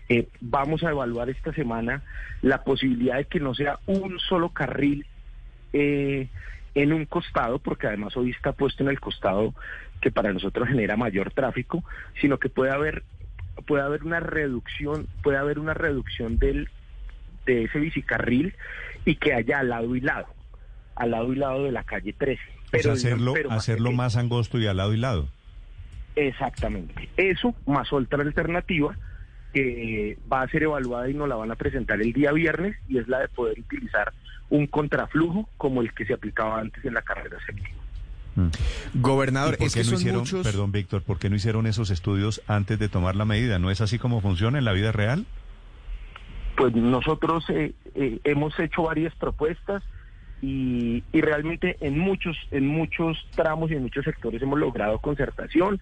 eh, 0.10 0.28
vamos 0.42 0.84
a 0.84 0.90
evaluar 0.90 1.30
esta 1.30 1.54
semana 1.54 2.04
la 2.42 2.64
posibilidad 2.64 3.18
de 3.18 3.26
que 3.26 3.40
no 3.40 3.54
sea 3.54 3.80
un 3.86 4.20
solo 4.20 4.50
carril 4.50 5.06
eh, 5.74 6.28
en 6.76 6.94
un 6.94 7.06
costado, 7.06 7.60
porque 7.60 7.88
además 7.88 8.16
hoy 8.18 8.32
está 8.32 8.54
puesto 8.54 8.84
en 8.84 8.90
el 8.90 9.00
costado 9.00 9.54
que 10.02 10.12
para 10.12 10.32
nosotros 10.32 10.68
genera 10.68 10.98
mayor 10.98 11.32
tráfico, 11.32 11.84
sino 12.22 12.38
que 12.38 12.50
puede 12.50 12.72
haber 12.72 13.04
puede 13.68 13.84
haber 13.84 14.04
una 14.04 14.22
reducción, 14.22 15.08
puede 15.22 15.38
haber 15.38 15.60
una 15.60 15.74
reducción 15.74 16.40
del 16.40 16.70
de 17.46 17.64
ese 17.64 17.80
bicicarril 17.80 18.54
y 19.06 19.16
que 19.16 19.34
haya 19.34 19.60
al 19.60 19.70
lado 19.70 19.96
y 19.96 20.02
lado, 20.02 20.28
al 20.96 21.12
lado 21.12 21.34
y 21.34 21.36
lado 21.36 21.64
de 21.64 21.72
la 21.72 21.84
calle 21.84 22.14
13. 22.14 22.42
O 22.42 22.46
sea, 22.46 22.70
Pero, 22.72 22.92
hacerlo, 22.94 23.34
pero 23.34 23.52
hacerlo 23.52 23.92
más 23.92 24.16
angosto 24.16 24.60
y 24.60 24.68
al 24.68 24.78
lado 24.78 24.94
y 24.94 24.98
lado. 24.98 25.28
Exactamente. 26.16 27.10
Eso 27.18 27.56
más 27.66 27.92
otra 27.94 28.24
alternativa 28.24 28.96
que 29.54 30.18
va 30.32 30.42
a 30.42 30.48
ser 30.48 30.64
evaluada 30.64 31.10
y 31.10 31.14
nos 31.14 31.28
la 31.28 31.36
van 31.36 31.52
a 31.52 31.56
presentar 31.56 32.02
el 32.02 32.14
día 32.14 32.32
viernes 32.32 32.78
y 32.88 32.98
es 32.98 33.08
la 33.08 33.20
de 33.20 33.28
poder 33.30 33.60
utilizar 33.60 34.14
un 34.50 34.68
contraflujo 34.68 35.50
como 35.58 35.82
el 35.82 35.94
que 35.94 36.06
se 36.06 36.14
aplicaba 36.14 36.60
antes 36.60 36.84
en 36.86 36.94
la 36.94 37.02
carrera 37.02 37.38
séptima. 37.46 37.70
Gobernador, 38.94 39.56
¿Y 39.56 39.58
por 39.58 39.68
es 39.68 39.74
qué 39.74 39.80
que 39.82 39.84
no 39.86 39.90
son 39.90 40.00
hicieron, 40.00 40.20
muchos... 40.22 40.46
perdón 40.46 40.72
Víctor, 40.72 41.02
por 41.02 41.20
qué 41.20 41.30
no 41.30 41.36
hicieron 41.36 41.68
esos 41.68 41.90
estudios 41.90 42.42
antes 42.48 42.80
de 42.80 42.88
tomar 42.90 43.16
la 43.16 43.26
medida? 43.26 43.60
¿No 43.60 43.72
es 43.72 43.82
así 43.82 44.00
como 44.00 44.22
funciona 44.22 44.58
en 44.58 44.66
la 44.66 44.72
vida 44.72 44.92
real? 44.92 45.26
Pues 46.56 46.74
nosotros 46.76 47.46
eh, 47.50 47.74
eh, 47.96 48.20
hemos 48.24 48.58
hecho 48.60 48.84
varias 48.84 49.14
propuestas 49.16 49.84
y, 50.42 51.04
y 51.12 51.22
realmente 51.22 51.78
en 51.82 51.98
muchos 51.98 52.38
en 52.52 52.68
muchos 52.68 53.18
tramos 53.36 53.72
y 53.72 53.76
en 53.76 53.84
muchos 53.84 54.06
sectores 54.06 54.42
hemos 54.42 54.60
logrado 54.60 55.00
concertación. 55.00 55.80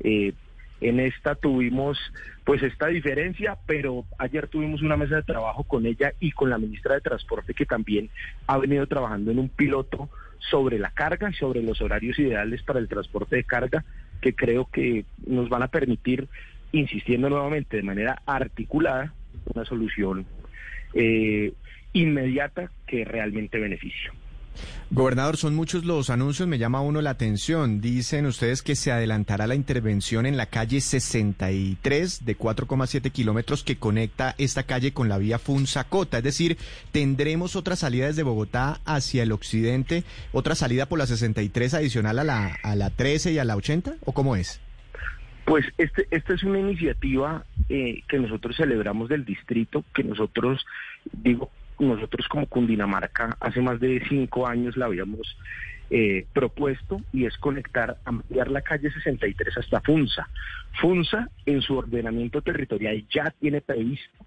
Eh, 0.00 0.32
en 0.80 0.98
esta 0.98 1.34
tuvimos 1.34 1.98
pues 2.44 2.62
esta 2.62 2.86
diferencia, 2.86 3.58
pero 3.66 4.06
ayer 4.18 4.48
tuvimos 4.48 4.80
una 4.80 4.96
mesa 4.96 5.16
de 5.16 5.22
trabajo 5.22 5.62
con 5.64 5.84
ella 5.84 6.14
y 6.20 6.32
con 6.32 6.48
la 6.48 6.58
ministra 6.58 6.94
de 6.94 7.02
Transporte 7.02 7.52
que 7.52 7.66
también 7.66 8.08
ha 8.46 8.56
venido 8.56 8.86
trabajando 8.86 9.30
en 9.30 9.38
un 9.38 9.50
piloto 9.50 10.08
sobre 10.38 10.78
la 10.78 10.90
carga 10.90 11.30
y 11.30 11.34
sobre 11.34 11.62
los 11.62 11.82
horarios 11.82 12.18
ideales 12.18 12.62
para 12.62 12.78
el 12.78 12.88
transporte 12.88 13.36
de 13.36 13.44
carga 13.44 13.84
que 14.20 14.34
creo 14.34 14.66
que 14.66 15.04
nos 15.26 15.48
van 15.48 15.62
a 15.62 15.68
permitir, 15.68 16.28
insistiendo 16.72 17.28
nuevamente 17.28 17.76
de 17.76 17.82
manera 17.82 18.22
articulada, 18.26 19.12
una 19.54 19.64
solución 19.64 20.26
eh, 20.94 21.52
inmediata 21.92 22.70
que 22.86 23.04
realmente 23.04 23.58
beneficie. 23.58 24.10
Gobernador, 24.92 25.36
son 25.36 25.54
muchos 25.54 25.84
los 25.84 26.10
anuncios, 26.10 26.48
me 26.48 26.58
llama 26.58 26.80
uno 26.80 27.00
la 27.00 27.10
atención. 27.10 27.80
Dicen 27.80 28.26
ustedes 28.26 28.62
que 28.62 28.74
se 28.74 28.90
adelantará 28.90 29.46
la 29.46 29.54
intervención 29.54 30.26
en 30.26 30.36
la 30.36 30.46
calle 30.46 30.80
63 30.80 32.24
de 32.24 32.36
4,7 32.36 33.12
kilómetros 33.12 33.62
que 33.62 33.76
conecta 33.76 34.34
esta 34.36 34.64
calle 34.64 34.92
con 34.92 35.08
la 35.08 35.18
vía 35.18 35.38
Funzacota. 35.38 36.18
Es 36.18 36.24
decir, 36.24 36.58
tendremos 36.90 37.54
otra 37.54 37.76
salida 37.76 38.06
desde 38.06 38.24
Bogotá 38.24 38.80
hacia 38.84 39.22
el 39.22 39.30
occidente, 39.30 40.02
otra 40.32 40.56
salida 40.56 40.86
por 40.86 40.98
la 40.98 41.06
63 41.06 41.74
adicional 41.74 42.18
a 42.18 42.24
la, 42.24 42.58
a 42.62 42.74
la 42.74 42.90
13 42.90 43.32
y 43.32 43.38
a 43.38 43.44
la 43.44 43.54
80, 43.54 43.94
¿o 44.04 44.12
cómo 44.12 44.34
es? 44.34 44.60
Pues 45.44 45.64
este, 45.78 46.06
esta 46.10 46.34
es 46.34 46.42
una 46.42 46.58
iniciativa 46.58 47.44
eh, 47.68 48.02
que 48.08 48.18
nosotros 48.18 48.56
celebramos 48.56 49.08
del 49.08 49.24
distrito, 49.24 49.84
que 49.94 50.02
nosotros, 50.02 50.64
digo, 51.12 51.50
nosotros 51.80 52.28
como 52.28 52.46
Cundinamarca 52.46 53.36
hace 53.40 53.60
más 53.60 53.80
de 53.80 54.02
cinco 54.08 54.46
años 54.46 54.76
la 54.76 54.86
habíamos 54.86 55.36
eh, 55.90 56.26
propuesto 56.32 57.00
y 57.12 57.24
es 57.24 57.36
conectar, 57.38 57.96
ampliar 58.04 58.48
la 58.48 58.62
calle 58.62 58.90
63 58.90 59.58
hasta 59.58 59.80
Funza. 59.80 60.28
Funza 60.80 61.28
en 61.46 61.62
su 61.62 61.76
ordenamiento 61.76 62.42
territorial 62.42 63.04
ya 63.10 63.34
tiene 63.40 63.60
previsto 63.60 64.24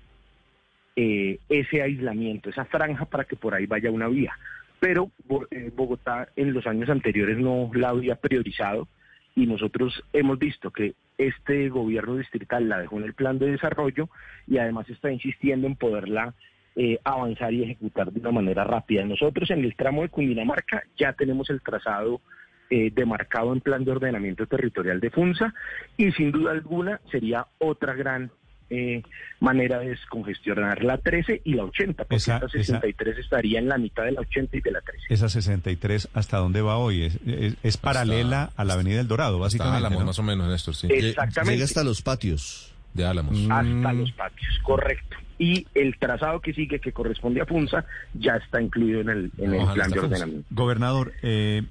eh, 0.96 1.40
ese 1.48 1.82
aislamiento, 1.82 2.50
esa 2.50 2.66
franja 2.66 3.06
para 3.06 3.24
que 3.24 3.36
por 3.36 3.54
ahí 3.54 3.66
vaya 3.66 3.92
una 3.92 4.08
vía. 4.08 4.38
Pero 4.80 5.10
eh, 5.52 5.72
Bogotá 5.74 6.28
en 6.36 6.54
los 6.54 6.68
años 6.68 6.90
anteriores 6.90 7.38
no 7.38 7.72
la 7.74 7.90
había 7.90 8.16
priorizado 8.16 8.88
y 9.36 9.48
nosotros 9.48 10.04
hemos 10.12 10.38
visto 10.38 10.72
que 10.72 10.96
este 11.18 11.70
gobierno 11.70 12.18
distrital 12.18 12.68
la 12.68 12.80
dejó 12.80 12.98
en 12.98 13.06
el 13.06 13.14
plan 13.14 13.40
de 13.40 13.52
desarrollo 13.52 14.10
y 14.48 14.58
además 14.58 14.90
está 14.90 15.12
insistiendo 15.12 15.68
en 15.68 15.76
poderla 15.76 16.34
eh, 16.76 17.00
avanzar 17.04 17.54
y 17.54 17.64
ejecutar 17.64 18.12
de 18.12 18.20
una 18.20 18.32
manera 18.32 18.64
rápida. 18.64 19.04
Nosotros 19.06 19.50
en 19.52 19.64
el 19.64 19.76
tramo 19.76 20.02
de 20.02 20.10
Cundinamarca 20.10 20.84
ya 20.98 21.14
tenemos 21.14 21.50
el 21.50 21.62
trazado 21.62 22.22
eh, 22.70 22.92
demarcado 22.94 23.54
en 23.54 23.62
plan 23.62 23.84
de 23.84 23.92
ordenamiento 23.92 24.48
territorial 24.48 25.00
de 25.00 25.12
FUNSA 25.12 25.54
y 25.98 26.12
sin 26.14 26.32
duda 26.32 26.52
alguna 26.52 27.00
sería 27.12 27.46
otra 27.60 27.94
gran 27.94 28.32
eh, 28.72 29.04
manera 29.40 29.78
de 29.80 29.90
descongestionar 29.90 30.84
la 30.84 30.98
13 30.98 31.42
y 31.44 31.54
la 31.54 31.66
80, 31.66 32.06
porque 32.06 32.16
Esa- 32.16 32.38
esa- 32.38 32.48
63 32.50 33.20
estaría 33.20 33.60
en 33.60 33.68
la 33.68 33.78
mitad 33.78 34.04
de 34.06 34.14
la 34.14 34.22
80 34.22 34.58
y 34.58 34.62
de 34.62 34.72
la 34.72 34.82
13. 34.82 35.14
Esa 35.14 35.30
63, 35.30 36.10
¿hasta 36.16 36.38
dónde 36.38 36.62
va 36.64 36.78
hoy? 36.78 37.04
Es, 37.04 37.20
es- 37.28 37.56
es 37.62 37.78
paralela 37.78 38.52
a 38.56 38.64
la 38.64 38.74
Avenida 38.74 39.00
El 39.02 39.08
Dorado, 39.08 39.36
Hasta 39.36 39.44
básicamente. 39.44 39.78
Álamos, 39.78 40.00
¿no? 40.00 40.06
más 40.08 40.18
o 40.20 40.24
menos, 40.24 40.48
Néstor, 40.48 40.74
sí. 40.74 40.88
Exactamente. 40.90 41.54
Llega 41.54 41.66
hasta 41.66 41.84
los 41.84 42.02
patios. 42.02 42.74
De 42.96 43.06
Álamos. 43.06 43.38
hasta 43.50 43.62
Mm. 43.94 44.00
los 44.00 44.12
patios, 44.14 44.60
correcto. 44.64 45.18
Y 45.44 45.68
el 45.76 45.98
trazado 45.98 46.40
que 46.40 46.54
sigue, 46.54 46.80
que 46.80 46.94
corresponde 46.94 47.42
a 47.42 47.46
Funza, 47.46 47.84
ya 48.14 48.38
está 48.38 48.62
incluido 48.62 49.02
en 49.02 49.10
el, 49.10 49.32
en 49.38 49.54
el 49.54 49.60
Ojalá 49.60 49.74
plan 49.74 49.92
de 49.92 50.00
ordenamiento. 50.00 50.48
Gobernador, 50.52 51.12
eh, 51.22 51.64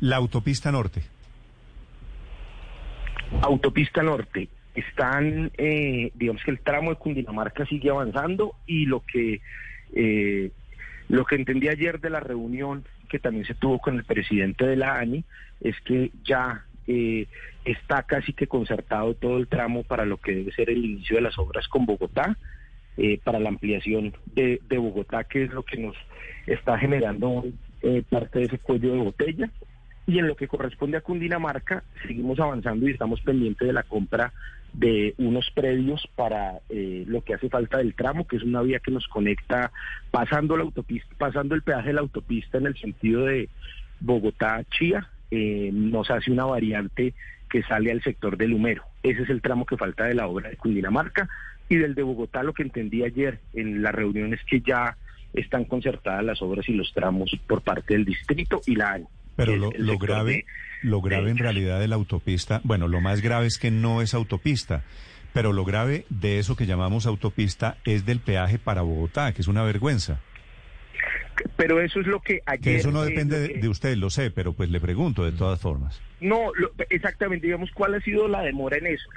la 0.00 0.16
autopista 0.16 0.72
norte. 0.72 1.02
Autopista 3.42 4.02
Norte, 4.02 4.48
están, 4.74 5.52
eh, 5.56 6.10
digamos 6.16 6.42
que 6.42 6.50
el 6.50 6.58
tramo 6.58 6.90
de 6.90 6.96
Cundinamarca 6.96 7.64
sigue 7.66 7.90
avanzando 7.90 8.56
y 8.66 8.86
lo 8.86 9.04
que, 9.06 9.40
eh, 9.94 10.50
lo 11.08 11.24
que 11.24 11.36
entendí 11.36 11.68
ayer 11.68 12.00
de 12.00 12.10
la 12.10 12.18
reunión 12.18 12.84
que 13.08 13.20
también 13.20 13.46
se 13.46 13.54
tuvo 13.54 13.78
con 13.78 13.96
el 13.96 14.04
presidente 14.04 14.66
de 14.66 14.74
la 14.74 14.98
ANI 14.98 15.22
es 15.60 15.76
que 15.82 16.10
ya 16.24 16.64
eh, 16.88 17.28
está 17.64 18.02
casi 18.02 18.32
que 18.32 18.48
concertado 18.48 19.14
todo 19.14 19.36
el 19.36 19.46
tramo 19.46 19.84
para 19.84 20.04
lo 20.04 20.16
que 20.16 20.34
debe 20.34 20.50
ser 20.50 20.70
el 20.70 20.84
inicio 20.84 21.14
de 21.14 21.22
las 21.22 21.38
obras 21.38 21.68
con 21.68 21.86
Bogotá, 21.86 22.36
eh, 22.96 23.18
para 23.22 23.40
la 23.40 23.48
ampliación 23.48 24.14
de, 24.34 24.60
de 24.68 24.78
Bogotá, 24.78 25.24
que 25.24 25.44
es 25.44 25.52
lo 25.52 25.62
que 25.62 25.78
nos 25.78 25.96
está 26.46 26.78
generando 26.78 27.44
eh, 27.82 28.02
parte 28.08 28.40
de 28.40 28.44
ese 28.46 28.58
cuello 28.58 28.92
de 28.92 29.00
botella. 29.00 29.50
Y 30.06 30.18
en 30.18 30.26
lo 30.26 30.34
que 30.34 30.48
corresponde 30.48 30.96
a 30.96 31.02
Cundinamarca, 31.02 31.84
seguimos 32.06 32.40
avanzando 32.40 32.88
y 32.88 32.92
estamos 32.92 33.20
pendientes 33.20 33.66
de 33.66 33.72
la 33.72 33.84
compra 33.84 34.32
de 34.72 35.14
unos 35.18 35.50
predios 35.52 36.08
para 36.14 36.60
eh, 36.68 37.04
lo 37.06 37.22
que 37.22 37.34
hace 37.34 37.48
falta 37.48 37.78
del 37.78 37.94
tramo, 37.94 38.26
que 38.26 38.36
es 38.36 38.42
una 38.42 38.62
vía 38.62 38.80
que 38.80 38.90
nos 38.90 39.06
conecta 39.08 39.72
pasando 40.10 40.56
la 40.56 40.64
autopista, 40.64 41.14
pasando 41.18 41.54
el 41.54 41.62
peaje 41.62 41.88
de 41.88 41.94
la 41.94 42.00
autopista 42.00 42.58
en 42.58 42.66
el 42.66 42.76
sentido 42.76 43.24
de 43.26 43.48
Bogotá-Chía, 44.00 45.08
eh, 45.30 45.70
nos 45.72 46.10
hace 46.10 46.30
una 46.30 46.44
variante 46.44 47.14
que 47.48 47.62
sale 47.62 47.90
al 47.90 48.02
sector 48.02 48.36
del 48.36 48.54
Humero. 48.54 48.84
Ese 49.02 49.22
es 49.22 49.30
el 49.30 49.42
tramo 49.42 49.66
que 49.66 49.76
falta 49.76 50.04
de 50.04 50.14
la 50.14 50.28
obra 50.28 50.50
de 50.50 50.56
Cundinamarca 50.56 51.28
y 51.70 51.76
del 51.76 51.94
de 51.94 52.02
Bogotá 52.02 52.42
lo 52.42 52.52
que 52.52 52.62
entendí 52.64 53.02
ayer 53.04 53.38
en 53.54 53.82
la 53.82 53.92
reunión 53.92 54.34
es 54.34 54.40
que 54.44 54.60
ya 54.60 54.98
están 55.32 55.64
concertadas 55.64 56.24
las 56.24 56.42
obras 56.42 56.68
y 56.68 56.72
los 56.74 56.92
tramos 56.92 57.30
por 57.46 57.62
parte 57.62 57.94
del 57.94 58.04
distrito 58.04 58.60
y 58.66 58.74
la 58.74 58.92
ANI. 58.92 59.06
Pero 59.36 59.56
lo, 59.56 59.70
grave, 59.96 60.44
lo 60.82 61.00
grave 61.00 61.30
en 61.30 61.38
realidad 61.38 61.78
de 61.80 61.88
la 61.88 61.94
autopista, 61.94 62.60
bueno, 62.64 62.88
lo 62.88 63.00
más 63.00 63.22
grave 63.22 63.46
es 63.46 63.56
que 63.58 63.70
no 63.70 64.02
es 64.02 64.12
autopista, 64.12 64.82
pero 65.32 65.52
lo 65.52 65.64
grave 65.64 66.04
de 66.10 66.40
eso 66.40 66.56
que 66.56 66.66
llamamos 66.66 67.06
autopista 67.06 67.78
es 67.84 68.04
del 68.04 68.18
peaje 68.18 68.58
para 68.58 68.82
Bogotá, 68.82 69.32
que 69.32 69.40
es 69.40 69.48
una 69.48 69.62
vergüenza. 69.62 70.20
Pero 71.56 71.80
eso 71.80 72.00
es 72.00 72.06
lo 72.06 72.20
que 72.20 72.40
ayer... 72.44 72.60
Que 72.60 72.76
eso 72.76 72.90
no 72.90 73.02
eh, 73.04 73.08
depende 73.10 73.38
de, 73.38 73.48
de 73.60 73.68
usted, 73.68 73.96
lo 73.96 74.10
sé, 74.10 74.30
pero 74.30 74.52
pues 74.52 74.68
le 74.70 74.80
pregunto 74.80 75.24
de 75.24 75.32
todas 75.32 75.60
formas. 75.60 76.02
No, 76.20 76.50
lo- 76.56 76.72
exactamente, 76.90 77.46
digamos, 77.46 77.70
¿cuál 77.72 77.94
ha 77.94 78.00
sido 78.00 78.28
la 78.28 78.42
demora 78.42 78.76
en 78.76 78.88
eso? 78.88 79.08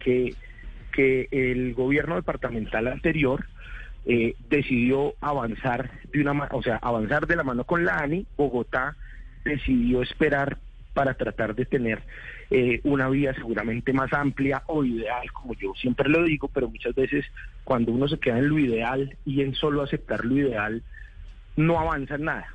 Que, 0.00 0.34
que 0.94 1.28
el 1.32 1.74
gobierno 1.74 2.14
departamental 2.14 2.86
anterior 2.86 3.44
eh, 4.06 4.36
decidió 4.48 5.14
avanzar 5.20 5.90
de 6.12 6.20
una 6.20 6.48
o 6.52 6.62
sea, 6.62 6.76
avanzar 6.76 7.26
de 7.26 7.36
la 7.36 7.42
mano 7.42 7.64
con 7.64 7.84
la 7.84 7.98
ANI, 7.98 8.26
Bogotá 8.36 8.96
decidió 9.44 10.02
esperar 10.02 10.58
para 10.94 11.14
tratar 11.14 11.56
de 11.56 11.64
tener 11.64 12.02
eh, 12.50 12.80
una 12.84 13.08
vía 13.08 13.34
seguramente 13.34 13.92
más 13.92 14.12
amplia 14.12 14.62
o 14.66 14.84
ideal, 14.84 15.30
como 15.32 15.54
yo 15.54 15.74
siempre 15.74 16.08
lo 16.08 16.22
digo, 16.22 16.48
pero 16.48 16.68
muchas 16.68 16.94
veces 16.94 17.24
cuando 17.64 17.90
uno 17.90 18.06
se 18.06 18.18
queda 18.18 18.38
en 18.38 18.48
lo 18.48 18.58
ideal 18.58 19.16
y 19.24 19.40
en 19.40 19.54
solo 19.54 19.82
aceptar 19.82 20.24
lo 20.24 20.36
ideal, 20.36 20.82
no 21.56 21.80
avanza 21.80 22.16
nada. 22.18 22.46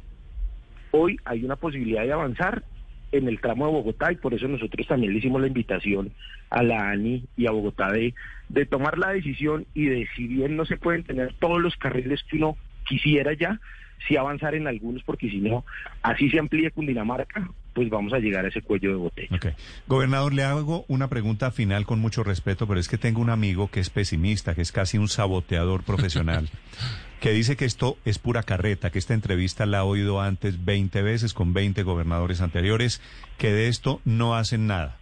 Hoy 0.91 1.19
hay 1.25 1.43
una 1.43 1.57
posibilidad 1.57 2.03
de 2.03 2.13
avanzar 2.13 2.63
en 3.11 3.27
el 3.27 3.39
tramo 3.39 3.65
de 3.65 3.71
Bogotá 3.71 4.11
y 4.11 4.15
por 4.15 4.33
eso 4.33 4.47
nosotros 4.47 4.87
también 4.87 5.13
le 5.13 5.19
hicimos 5.19 5.41
la 5.41 5.47
invitación 5.47 6.11
a 6.49 6.63
la 6.63 6.89
ANI 6.89 7.25
y 7.37 7.47
a 7.47 7.51
Bogotá 7.51 7.91
de, 7.91 8.13
de 8.49 8.65
tomar 8.65 8.97
la 8.97 9.09
decisión 9.09 9.65
y 9.73 9.85
de 9.85 10.07
si 10.15 10.27
bien 10.27 10.55
no 10.55 10.65
se 10.65 10.77
pueden 10.77 11.03
tener 11.03 11.33
todos 11.39 11.61
los 11.61 11.75
carriles 11.77 12.21
que 12.29 12.37
uno 12.37 12.57
quisiera 12.87 13.33
ya, 13.33 13.59
sí 14.07 14.17
avanzar 14.17 14.55
en 14.55 14.67
algunos 14.67 15.03
porque 15.03 15.29
si 15.29 15.39
no, 15.39 15.65
así 16.01 16.29
se 16.29 16.39
amplíe 16.39 16.71
Cundinamarca, 16.71 17.49
pues 17.73 17.89
vamos 17.89 18.13
a 18.13 18.19
llegar 18.19 18.45
a 18.45 18.49
ese 18.49 18.61
cuello 18.61 18.91
de 18.91 18.95
botella. 18.95 19.35
Ok. 19.35 19.47
Gobernador, 19.87 20.33
le 20.33 20.43
hago 20.43 20.85
una 20.87 21.07
pregunta 21.07 21.51
final 21.51 21.85
con 21.85 21.99
mucho 21.99 22.23
respeto, 22.23 22.67
pero 22.67 22.79
es 22.79 22.87
que 22.87 22.97
tengo 22.97 23.21
un 23.21 23.29
amigo 23.29 23.69
que 23.69 23.79
es 23.79 23.89
pesimista, 23.89 24.55
que 24.55 24.61
es 24.61 24.71
casi 24.71 24.97
un 24.97 25.07
saboteador 25.07 25.83
profesional, 25.83 26.49
que 27.19 27.31
dice 27.31 27.57
que 27.57 27.65
esto 27.65 27.97
es 28.05 28.17
pura 28.17 28.43
carreta, 28.43 28.91
que 28.91 28.99
esta 28.99 29.13
entrevista 29.13 29.65
la 29.65 29.79
ha 29.79 29.83
oído 29.83 30.21
antes 30.21 30.63
20 30.63 31.01
veces 31.01 31.33
con 31.33 31.53
20 31.53 31.83
gobernadores 31.83 32.41
anteriores, 32.41 33.01
que 33.37 33.51
de 33.51 33.67
esto 33.67 34.01
no 34.05 34.35
hacen 34.35 34.67
nada. 34.67 34.97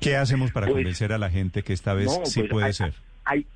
¿Qué 0.00 0.16
hacemos 0.16 0.52
para 0.52 0.66
Pues, 0.66 0.76
convencer 0.76 1.12
a 1.12 1.18
la 1.18 1.30
gente 1.30 1.62
que 1.62 1.72
esta 1.72 1.94
vez 1.94 2.06
No, 2.06 2.26
sí 2.26 2.40
pues, 2.40 2.50
puede 2.50 2.66
hay, 2.66 2.72
ser? 2.72 2.94
Hay, 3.24 3.46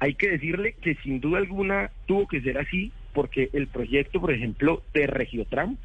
hay 0.00 0.14
que 0.14 0.30
decirle 0.30 0.74
que 0.80 0.96
sin 0.96 1.20
duda 1.20 1.38
alguna 1.38 1.90
tuvo 2.06 2.26
que 2.26 2.40
ser 2.40 2.58
así, 2.58 2.90
porque 3.12 3.50
el 3.52 3.68
proyecto, 3.68 4.20
por 4.20 4.32
ejemplo, 4.32 4.82
de 4.92 5.06
Regiotram 5.06 5.76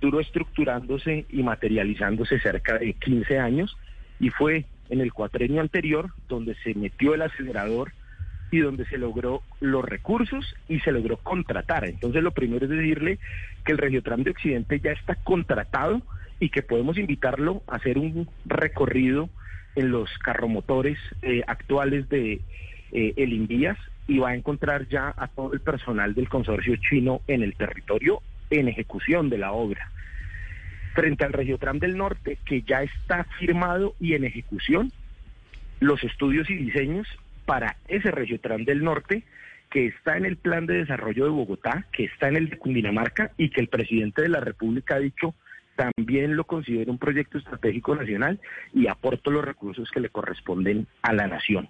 duró 0.00 0.20
estructurándose 0.20 1.26
y 1.30 1.42
materializándose 1.42 2.38
cerca 2.38 2.78
de 2.78 2.94
15 2.94 3.38
años 3.38 3.76
y 4.20 4.30
fue 4.30 4.66
en 4.88 5.00
el 5.00 5.12
cuatrenio 5.12 5.60
anterior 5.60 6.10
donde 6.28 6.54
se 6.62 6.74
metió 6.74 7.14
el 7.14 7.22
acelerador 7.22 7.92
y 8.54 8.60
donde 8.60 8.86
se 8.86 8.98
logró 8.98 9.42
los 9.60 9.84
recursos 9.84 10.54
y 10.68 10.78
se 10.80 10.92
logró 10.92 11.16
contratar. 11.16 11.86
Entonces 11.86 12.22
lo 12.22 12.30
primero 12.30 12.64
es 12.64 12.70
decirle 12.70 13.18
que 13.64 13.72
el 13.72 13.78
Regiotram 13.78 14.22
de 14.22 14.30
Occidente 14.30 14.78
ya 14.78 14.92
está 14.92 15.16
contratado 15.16 16.02
y 16.38 16.50
que 16.50 16.62
podemos 16.62 16.96
invitarlo 16.96 17.62
a 17.66 17.76
hacer 17.76 17.98
un 17.98 18.28
recorrido 18.44 19.28
en 19.74 19.90
los 19.90 20.08
carromotores 20.18 20.98
eh, 21.22 21.42
actuales 21.48 22.08
de 22.08 22.40
eh, 22.92 23.14
el 23.16 23.32
Invías 23.32 23.78
y 24.06 24.18
va 24.18 24.30
a 24.30 24.34
encontrar 24.36 24.86
ya 24.88 25.12
a 25.16 25.26
todo 25.26 25.52
el 25.52 25.60
personal 25.60 26.14
del 26.14 26.28
consorcio 26.28 26.76
chino 26.76 27.22
en 27.26 27.42
el 27.42 27.56
territorio 27.56 28.22
en 28.50 28.68
ejecución 28.68 29.30
de 29.30 29.38
la 29.38 29.50
obra. 29.50 29.90
Frente 30.94 31.24
al 31.24 31.32
Regiotram 31.32 31.80
del 31.80 31.96
Norte, 31.96 32.38
que 32.44 32.62
ya 32.62 32.84
está 32.84 33.24
firmado 33.40 33.96
y 33.98 34.14
en 34.14 34.22
ejecución, 34.22 34.92
los 35.80 36.04
estudios 36.04 36.48
y 36.50 36.54
diseños 36.54 37.08
para 37.44 37.76
ese 37.88 38.10
Regiotram 38.10 38.64
del 38.64 38.82
Norte, 38.82 39.24
que 39.70 39.86
está 39.86 40.16
en 40.16 40.24
el 40.24 40.36
plan 40.36 40.66
de 40.66 40.74
desarrollo 40.74 41.24
de 41.24 41.30
Bogotá, 41.30 41.86
que 41.92 42.04
está 42.04 42.28
en 42.28 42.36
el 42.36 42.48
de 42.48 42.58
Cundinamarca 42.58 43.32
y 43.36 43.50
que 43.50 43.60
el 43.60 43.68
presidente 43.68 44.22
de 44.22 44.28
la 44.28 44.40
República 44.40 44.96
ha 44.96 45.00
dicho 45.00 45.34
también 45.76 46.36
lo 46.36 46.44
considera 46.44 46.90
un 46.90 46.98
proyecto 46.98 47.38
estratégico 47.38 47.94
nacional 47.96 48.40
y 48.72 48.86
aporto 48.86 49.30
los 49.30 49.44
recursos 49.44 49.90
que 49.90 50.00
le 50.00 50.08
corresponden 50.08 50.86
a 51.02 51.12
la 51.12 51.26
nación. 51.26 51.68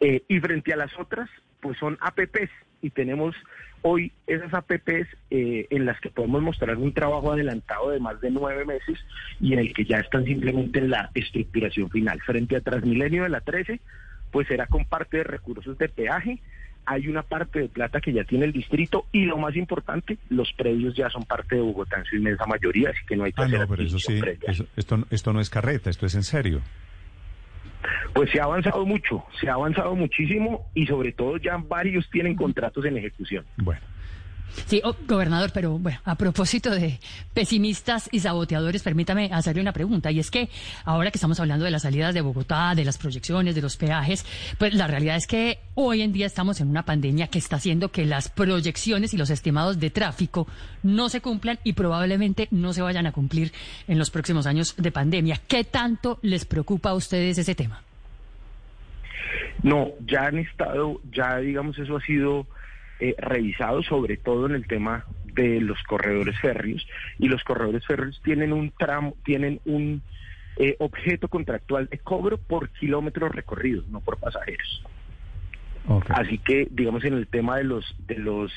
Eh, 0.00 0.22
y 0.28 0.40
frente 0.40 0.72
a 0.72 0.76
las 0.76 0.96
otras, 0.98 1.28
pues 1.60 1.78
son 1.78 1.98
APPs 2.00 2.50
y 2.82 2.90
tenemos 2.90 3.34
hoy 3.82 4.12
esas 4.26 4.52
APPs 4.52 5.08
eh, 5.30 5.66
en 5.70 5.86
las 5.86 6.00
que 6.00 6.10
podemos 6.10 6.42
mostrar 6.42 6.76
un 6.76 6.92
trabajo 6.92 7.32
adelantado 7.32 7.90
de 7.90 8.00
más 8.00 8.20
de 8.20 8.30
nueve 8.30 8.64
meses 8.64 8.98
y 9.40 9.52
en 9.52 9.60
el 9.60 9.72
que 9.72 9.84
ya 9.84 9.98
están 9.98 10.24
simplemente 10.24 10.78
en 10.78 10.90
la 10.90 11.10
estructuración 11.14 11.90
final. 11.90 12.20
Frente 12.22 12.56
a 12.56 12.60
Transmilenio 12.60 13.24
de 13.24 13.30
la 13.30 13.40
13, 13.40 13.80
pues 14.34 14.48
será 14.48 14.66
con 14.66 14.84
parte 14.84 15.18
de 15.18 15.22
recursos 15.22 15.78
de 15.78 15.88
peaje, 15.88 16.40
hay 16.86 17.06
una 17.06 17.22
parte 17.22 17.60
de 17.60 17.68
plata 17.68 18.00
que 18.00 18.12
ya 18.12 18.24
tiene 18.24 18.46
el 18.46 18.52
distrito 18.52 19.06
y 19.12 19.26
lo 19.26 19.38
más 19.38 19.54
importante, 19.54 20.18
los 20.28 20.52
predios 20.54 20.96
ya 20.96 21.08
son 21.08 21.22
parte 21.24 21.54
de 21.54 21.60
Bogotá 21.62 21.98
en 21.98 22.04
su 22.04 22.16
inmensa 22.16 22.44
mayoría, 22.44 22.90
así 22.90 22.98
que 23.06 23.14
no 23.16 23.22
hay 23.22 23.32
que 23.32 23.42
Ah, 23.42 23.44
hacer 23.44 23.60
no, 23.60 23.68
pero 23.68 23.84
eso 23.84 23.98
sí, 24.00 24.20
eso- 24.48 24.66
esto, 24.74 25.06
esto 25.10 25.32
no 25.32 25.38
es 25.40 25.48
carreta, 25.50 25.88
esto 25.88 26.04
es 26.06 26.16
en 26.16 26.24
serio. 26.24 26.62
Pues 28.12 28.28
se 28.32 28.40
ha 28.40 28.44
avanzado 28.44 28.84
mucho, 28.84 29.24
se 29.40 29.48
ha 29.48 29.52
avanzado 29.54 29.94
muchísimo 29.94 30.66
y 30.74 30.84
sobre 30.86 31.12
todo 31.12 31.36
ya 31.36 31.56
varios 31.56 32.10
tienen 32.10 32.34
contratos 32.34 32.84
en 32.86 32.96
ejecución. 32.96 33.44
Bueno. 33.58 33.80
Sí, 34.66 34.80
oh, 34.84 34.94
gobernador, 35.06 35.50
pero 35.52 35.78
bueno, 35.78 35.98
a 36.04 36.14
propósito 36.14 36.70
de 36.70 36.98
pesimistas 37.34 38.08
y 38.12 38.20
saboteadores, 38.20 38.82
permítame 38.82 39.30
hacerle 39.32 39.60
una 39.60 39.72
pregunta. 39.72 40.10
Y 40.10 40.20
es 40.20 40.30
que 40.30 40.48
ahora 40.84 41.10
que 41.10 41.18
estamos 41.18 41.38
hablando 41.40 41.64
de 41.64 41.70
las 41.70 41.82
salidas 41.82 42.14
de 42.14 42.20
Bogotá, 42.20 42.74
de 42.74 42.84
las 42.84 42.96
proyecciones, 42.96 43.54
de 43.54 43.62
los 43.62 43.76
peajes, 43.76 44.24
pues 44.58 44.74
la 44.74 44.86
realidad 44.86 45.16
es 45.16 45.26
que 45.26 45.58
hoy 45.74 46.02
en 46.02 46.12
día 46.12 46.26
estamos 46.26 46.60
en 46.60 46.68
una 46.68 46.84
pandemia 46.84 47.26
que 47.26 47.38
está 47.38 47.56
haciendo 47.56 47.90
que 47.90 48.06
las 48.06 48.28
proyecciones 48.28 49.12
y 49.12 49.16
los 49.16 49.30
estimados 49.30 49.80
de 49.80 49.90
tráfico 49.90 50.46
no 50.82 51.08
se 51.08 51.20
cumplan 51.20 51.58
y 51.64 51.72
probablemente 51.72 52.48
no 52.50 52.72
se 52.72 52.82
vayan 52.82 53.06
a 53.06 53.12
cumplir 53.12 53.52
en 53.88 53.98
los 53.98 54.10
próximos 54.10 54.46
años 54.46 54.74
de 54.76 54.92
pandemia. 54.92 55.40
¿Qué 55.48 55.64
tanto 55.64 56.18
les 56.22 56.44
preocupa 56.44 56.90
a 56.90 56.94
ustedes 56.94 57.38
ese 57.38 57.54
tema? 57.54 57.82
No, 59.62 59.88
ya 60.06 60.26
han 60.26 60.38
estado, 60.38 61.00
ya 61.10 61.38
digamos 61.38 61.78
eso 61.78 61.96
ha 61.96 62.00
sido 62.02 62.46
eh, 63.04 63.14
revisado 63.18 63.82
sobre 63.82 64.16
todo 64.16 64.46
en 64.46 64.52
el 64.52 64.66
tema 64.66 65.04
de 65.34 65.60
los 65.60 65.82
corredores 65.82 66.40
férreos 66.40 66.86
y 67.18 67.28
los 67.28 67.44
corredores 67.44 67.84
férreos 67.86 68.18
tienen 68.24 68.50
un 68.50 68.70
tramo, 68.70 69.14
tienen 69.24 69.60
un 69.66 70.00
eh, 70.56 70.76
objeto 70.78 71.28
contractual 71.28 71.86
de 71.88 71.98
cobro 71.98 72.38
por 72.38 72.70
kilómetros 72.70 73.30
recorridos, 73.30 73.86
no 73.88 74.00
por 74.00 74.16
pasajeros. 74.16 74.82
Así 76.08 76.38
que, 76.38 76.66
digamos, 76.70 77.04
en 77.04 77.12
el 77.12 77.26
tema 77.26 77.58
de 77.58 77.64
los, 77.64 77.84
de 78.06 78.16
los, 78.16 78.50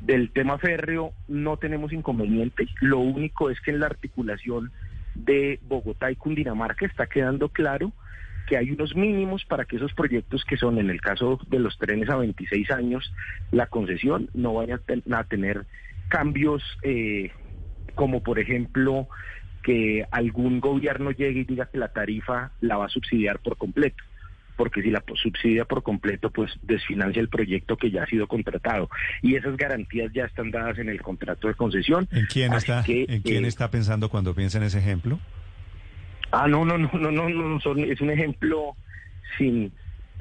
del 0.00 0.32
tema 0.32 0.58
férreo 0.58 1.12
no 1.28 1.56
tenemos 1.56 1.92
inconveniente. 1.92 2.66
Lo 2.80 2.98
único 2.98 3.50
es 3.50 3.60
que 3.60 3.70
en 3.70 3.78
la 3.78 3.86
articulación 3.86 4.72
de 5.14 5.60
Bogotá 5.68 6.10
y 6.10 6.16
Cundinamarca 6.16 6.86
está 6.86 7.06
quedando 7.06 7.50
claro 7.50 7.92
que 8.46 8.56
hay 8.56 8.70
unos 8.70 8.94
mínimos 8.94 9.44
para 9.44 9.64
que 9.64 9.76
esos 9.76 9.92
proyectos 9.92 10.44
que 10.44 10.56
son, 10.56 10.78
en 10.78 10.88
el 10.90 11.00
caso 11.00 11.38
de 11.48 11.58
los 11.58 11.76
trenes 11.78 12.08
a 12.08 12.16
26 12.16 12.70
años, 12.70 13.12
la 13.50 13.66
concesión 13.66 14.30
no 14.34 14.54
vaya 14.54 14.76
a, 14.76 14.78
ten- 14.78 15.02
a 15.12 15.24
tener 15.24 15.66
cambios 16.08 16.62
eh, 16.82 17.30
como, 17.94 18.22
por 18.22 18.38
ejemplo, 18.38 19.08
que 19.62 20.06
algún 20.10 20.60
gobierno 20.60 21.10
llegue 21.10 21.40
y 21.40 21.44
diga 21.44 21.66
que 21.66 21.78
la 21.78 21.88
tarifa 21.88 22.52
la 22.60 22.76
va 22.76 22.86
a 22.86 22.88
subsidiar 22.88 23.40
por 23.40 23.56
completo 23.56 24.02
porque 24.56 24.80
si 24.80 24.90
la 24.90 25.04
subsidia 25.22 25.66
por 25.66 25.82
completo, 25.82 26.30
pues 26.30 26.50
desfinancia 26.62 27.20
el 27.20 27.28
proyecto 27.28 27.76
que 27.76 27.90
ya 27.90 28.04
ha 28.04 28.06
sido 28.06 28.26
contratado. 28.26 28.88
Y 29.20 29.34
esas 29.34 29.54
garantías 29.54 30.10
ya 30.14 30.24
están 30.24 30.50
dadas 30.50 30.78
en 30.78 30.88
el 30.88 31.02
contrato 31.02 31.46
de 31.48 31.52
concesión. 31.52 32.08
¿En 32.10 32.24
quién 32.24 32.54
Así 32.54 32.70
está, 32.72 32.82
que, 32.82 33.04
en 33.06 33.20
quién 33.20 33.44
eh, 33.44 33.48
está 33.48 33.70
pensando 33.70 34.08
cuando 34.08 34.32
piensa 34.34 34.56
en 34.56 34.64
ese 34.64 34.78
ejemplo? 34.78 35.20
Ah, 36.32 36.46
no, 36.48 36.64
no, 36.64 36.76
no, 36.78 36.90
no, 36.92 37.10
no, 37.10 37.28
no, 37.28 37.60
son- 37.60 37.80
es 37.80 38.00
un 38.00 38.10
ejemplo 38.10 38.76
sin, 39.38 39.72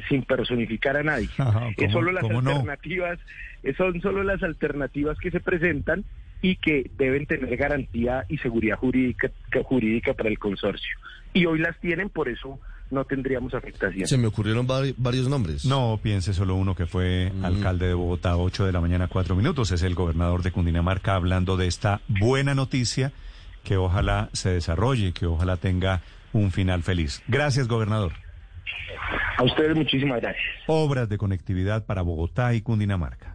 sin 0.09 0.23
personificar 0.23 0.97
a 0.97 1.03
nadie. 1.03 1.29
Ajá, 1.37 1.67
es 1.69 1.75
¿cómo- 1.77 1.91
solo 1.91 2.11
las 2.11 2.23
no? 2.23 2.37
alternativas, 2.39 3.19
eh, 3.63 3.73
son 3.75 3.99
solo 4.01 4.23
las 4.23 4.41
alternativas 4.43 5.17
que 5.19 5.31
se 5.31 5.39
presentan 5.39 6.05
y 6.41 6.57
que 6.57 6.89
deben 6.97 7.25
tener 7.25 7.55
garantía 7.57 8.25
y 8.29 8.37
seguridad 8.37 8.77
jurídica, 8.77 9.29
que- 9.51 9.63
jurídica 9.63 10.13
para 10.13 10.29
el 10.29 10.37
consorcio. 10.37 10.95
Y 11.33 11.45
hoy 11.45 11.59
las 11.59 11.77
tienen, 11.79 12.09
por 12.09 12.29
eso 12.29 12.59
no 12.91 13.03
tendríamos 13.03 13.53
afectación. 13.55 14.07
Se 14.07 14.17
me 14.17 14.27
ocurrieron 14.27 14.67
vari- 14.67 14.93
varios 14.95 15.27
nombres. 15.27 15.65
No 15.65 15.99
piense 16.03 16.33
solo 16.33 16.53
uno 16.55 16.75
que 16.75 16.85
fue 16.85 17.31
Mm. 17.33 17.43
alcalde 17.45 17.87
de 17.87 17.93
Bogotá, 17.95 18.37
8 18.37 18.63
de 18.65 18.71
la 18.71 18.79
mañana, 18.79 19.07
4 19.07 19.35
minutos. 19.35 19.71
Es 19.71 19.81
el 19.81 19.95
gobernador 19.95 20.43
de 20.43 20.51
Cundinamarca 20.51 21.15
hablando 21.15 21.57
de 21.57 21.65
esta 21.67 22.01
buena 22.07 22.53
noticia 22.53 23.11
que 23.65 23.75
ojalá 23.75 24.29
se 24.31 24.51
desarrolle, 24.51 25.11
que 25.11 25.25
ojalá 25.25 25.57
tenga 25.57 25.99
un 26.31 26.51
final 26.51 26.83
feliz. 26.83 27.21
Gracias, 27.27 27.67
gobernador. 27.67 28.13
A 29.37 29.43
ustedes 29.43 29.75
muchísimas 29.75 30.21
gracias. 30.21 30.45
Obras 30.67 31.09
de 31.09 31.17
conectividad 31.17 31.85
para 31.85 32.01
Bogotá 32.01 32.53
y 32.53 32.61
Cundinamarca. 32.61 33.34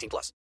18 0.01 0.09
plus. 0.09 0.29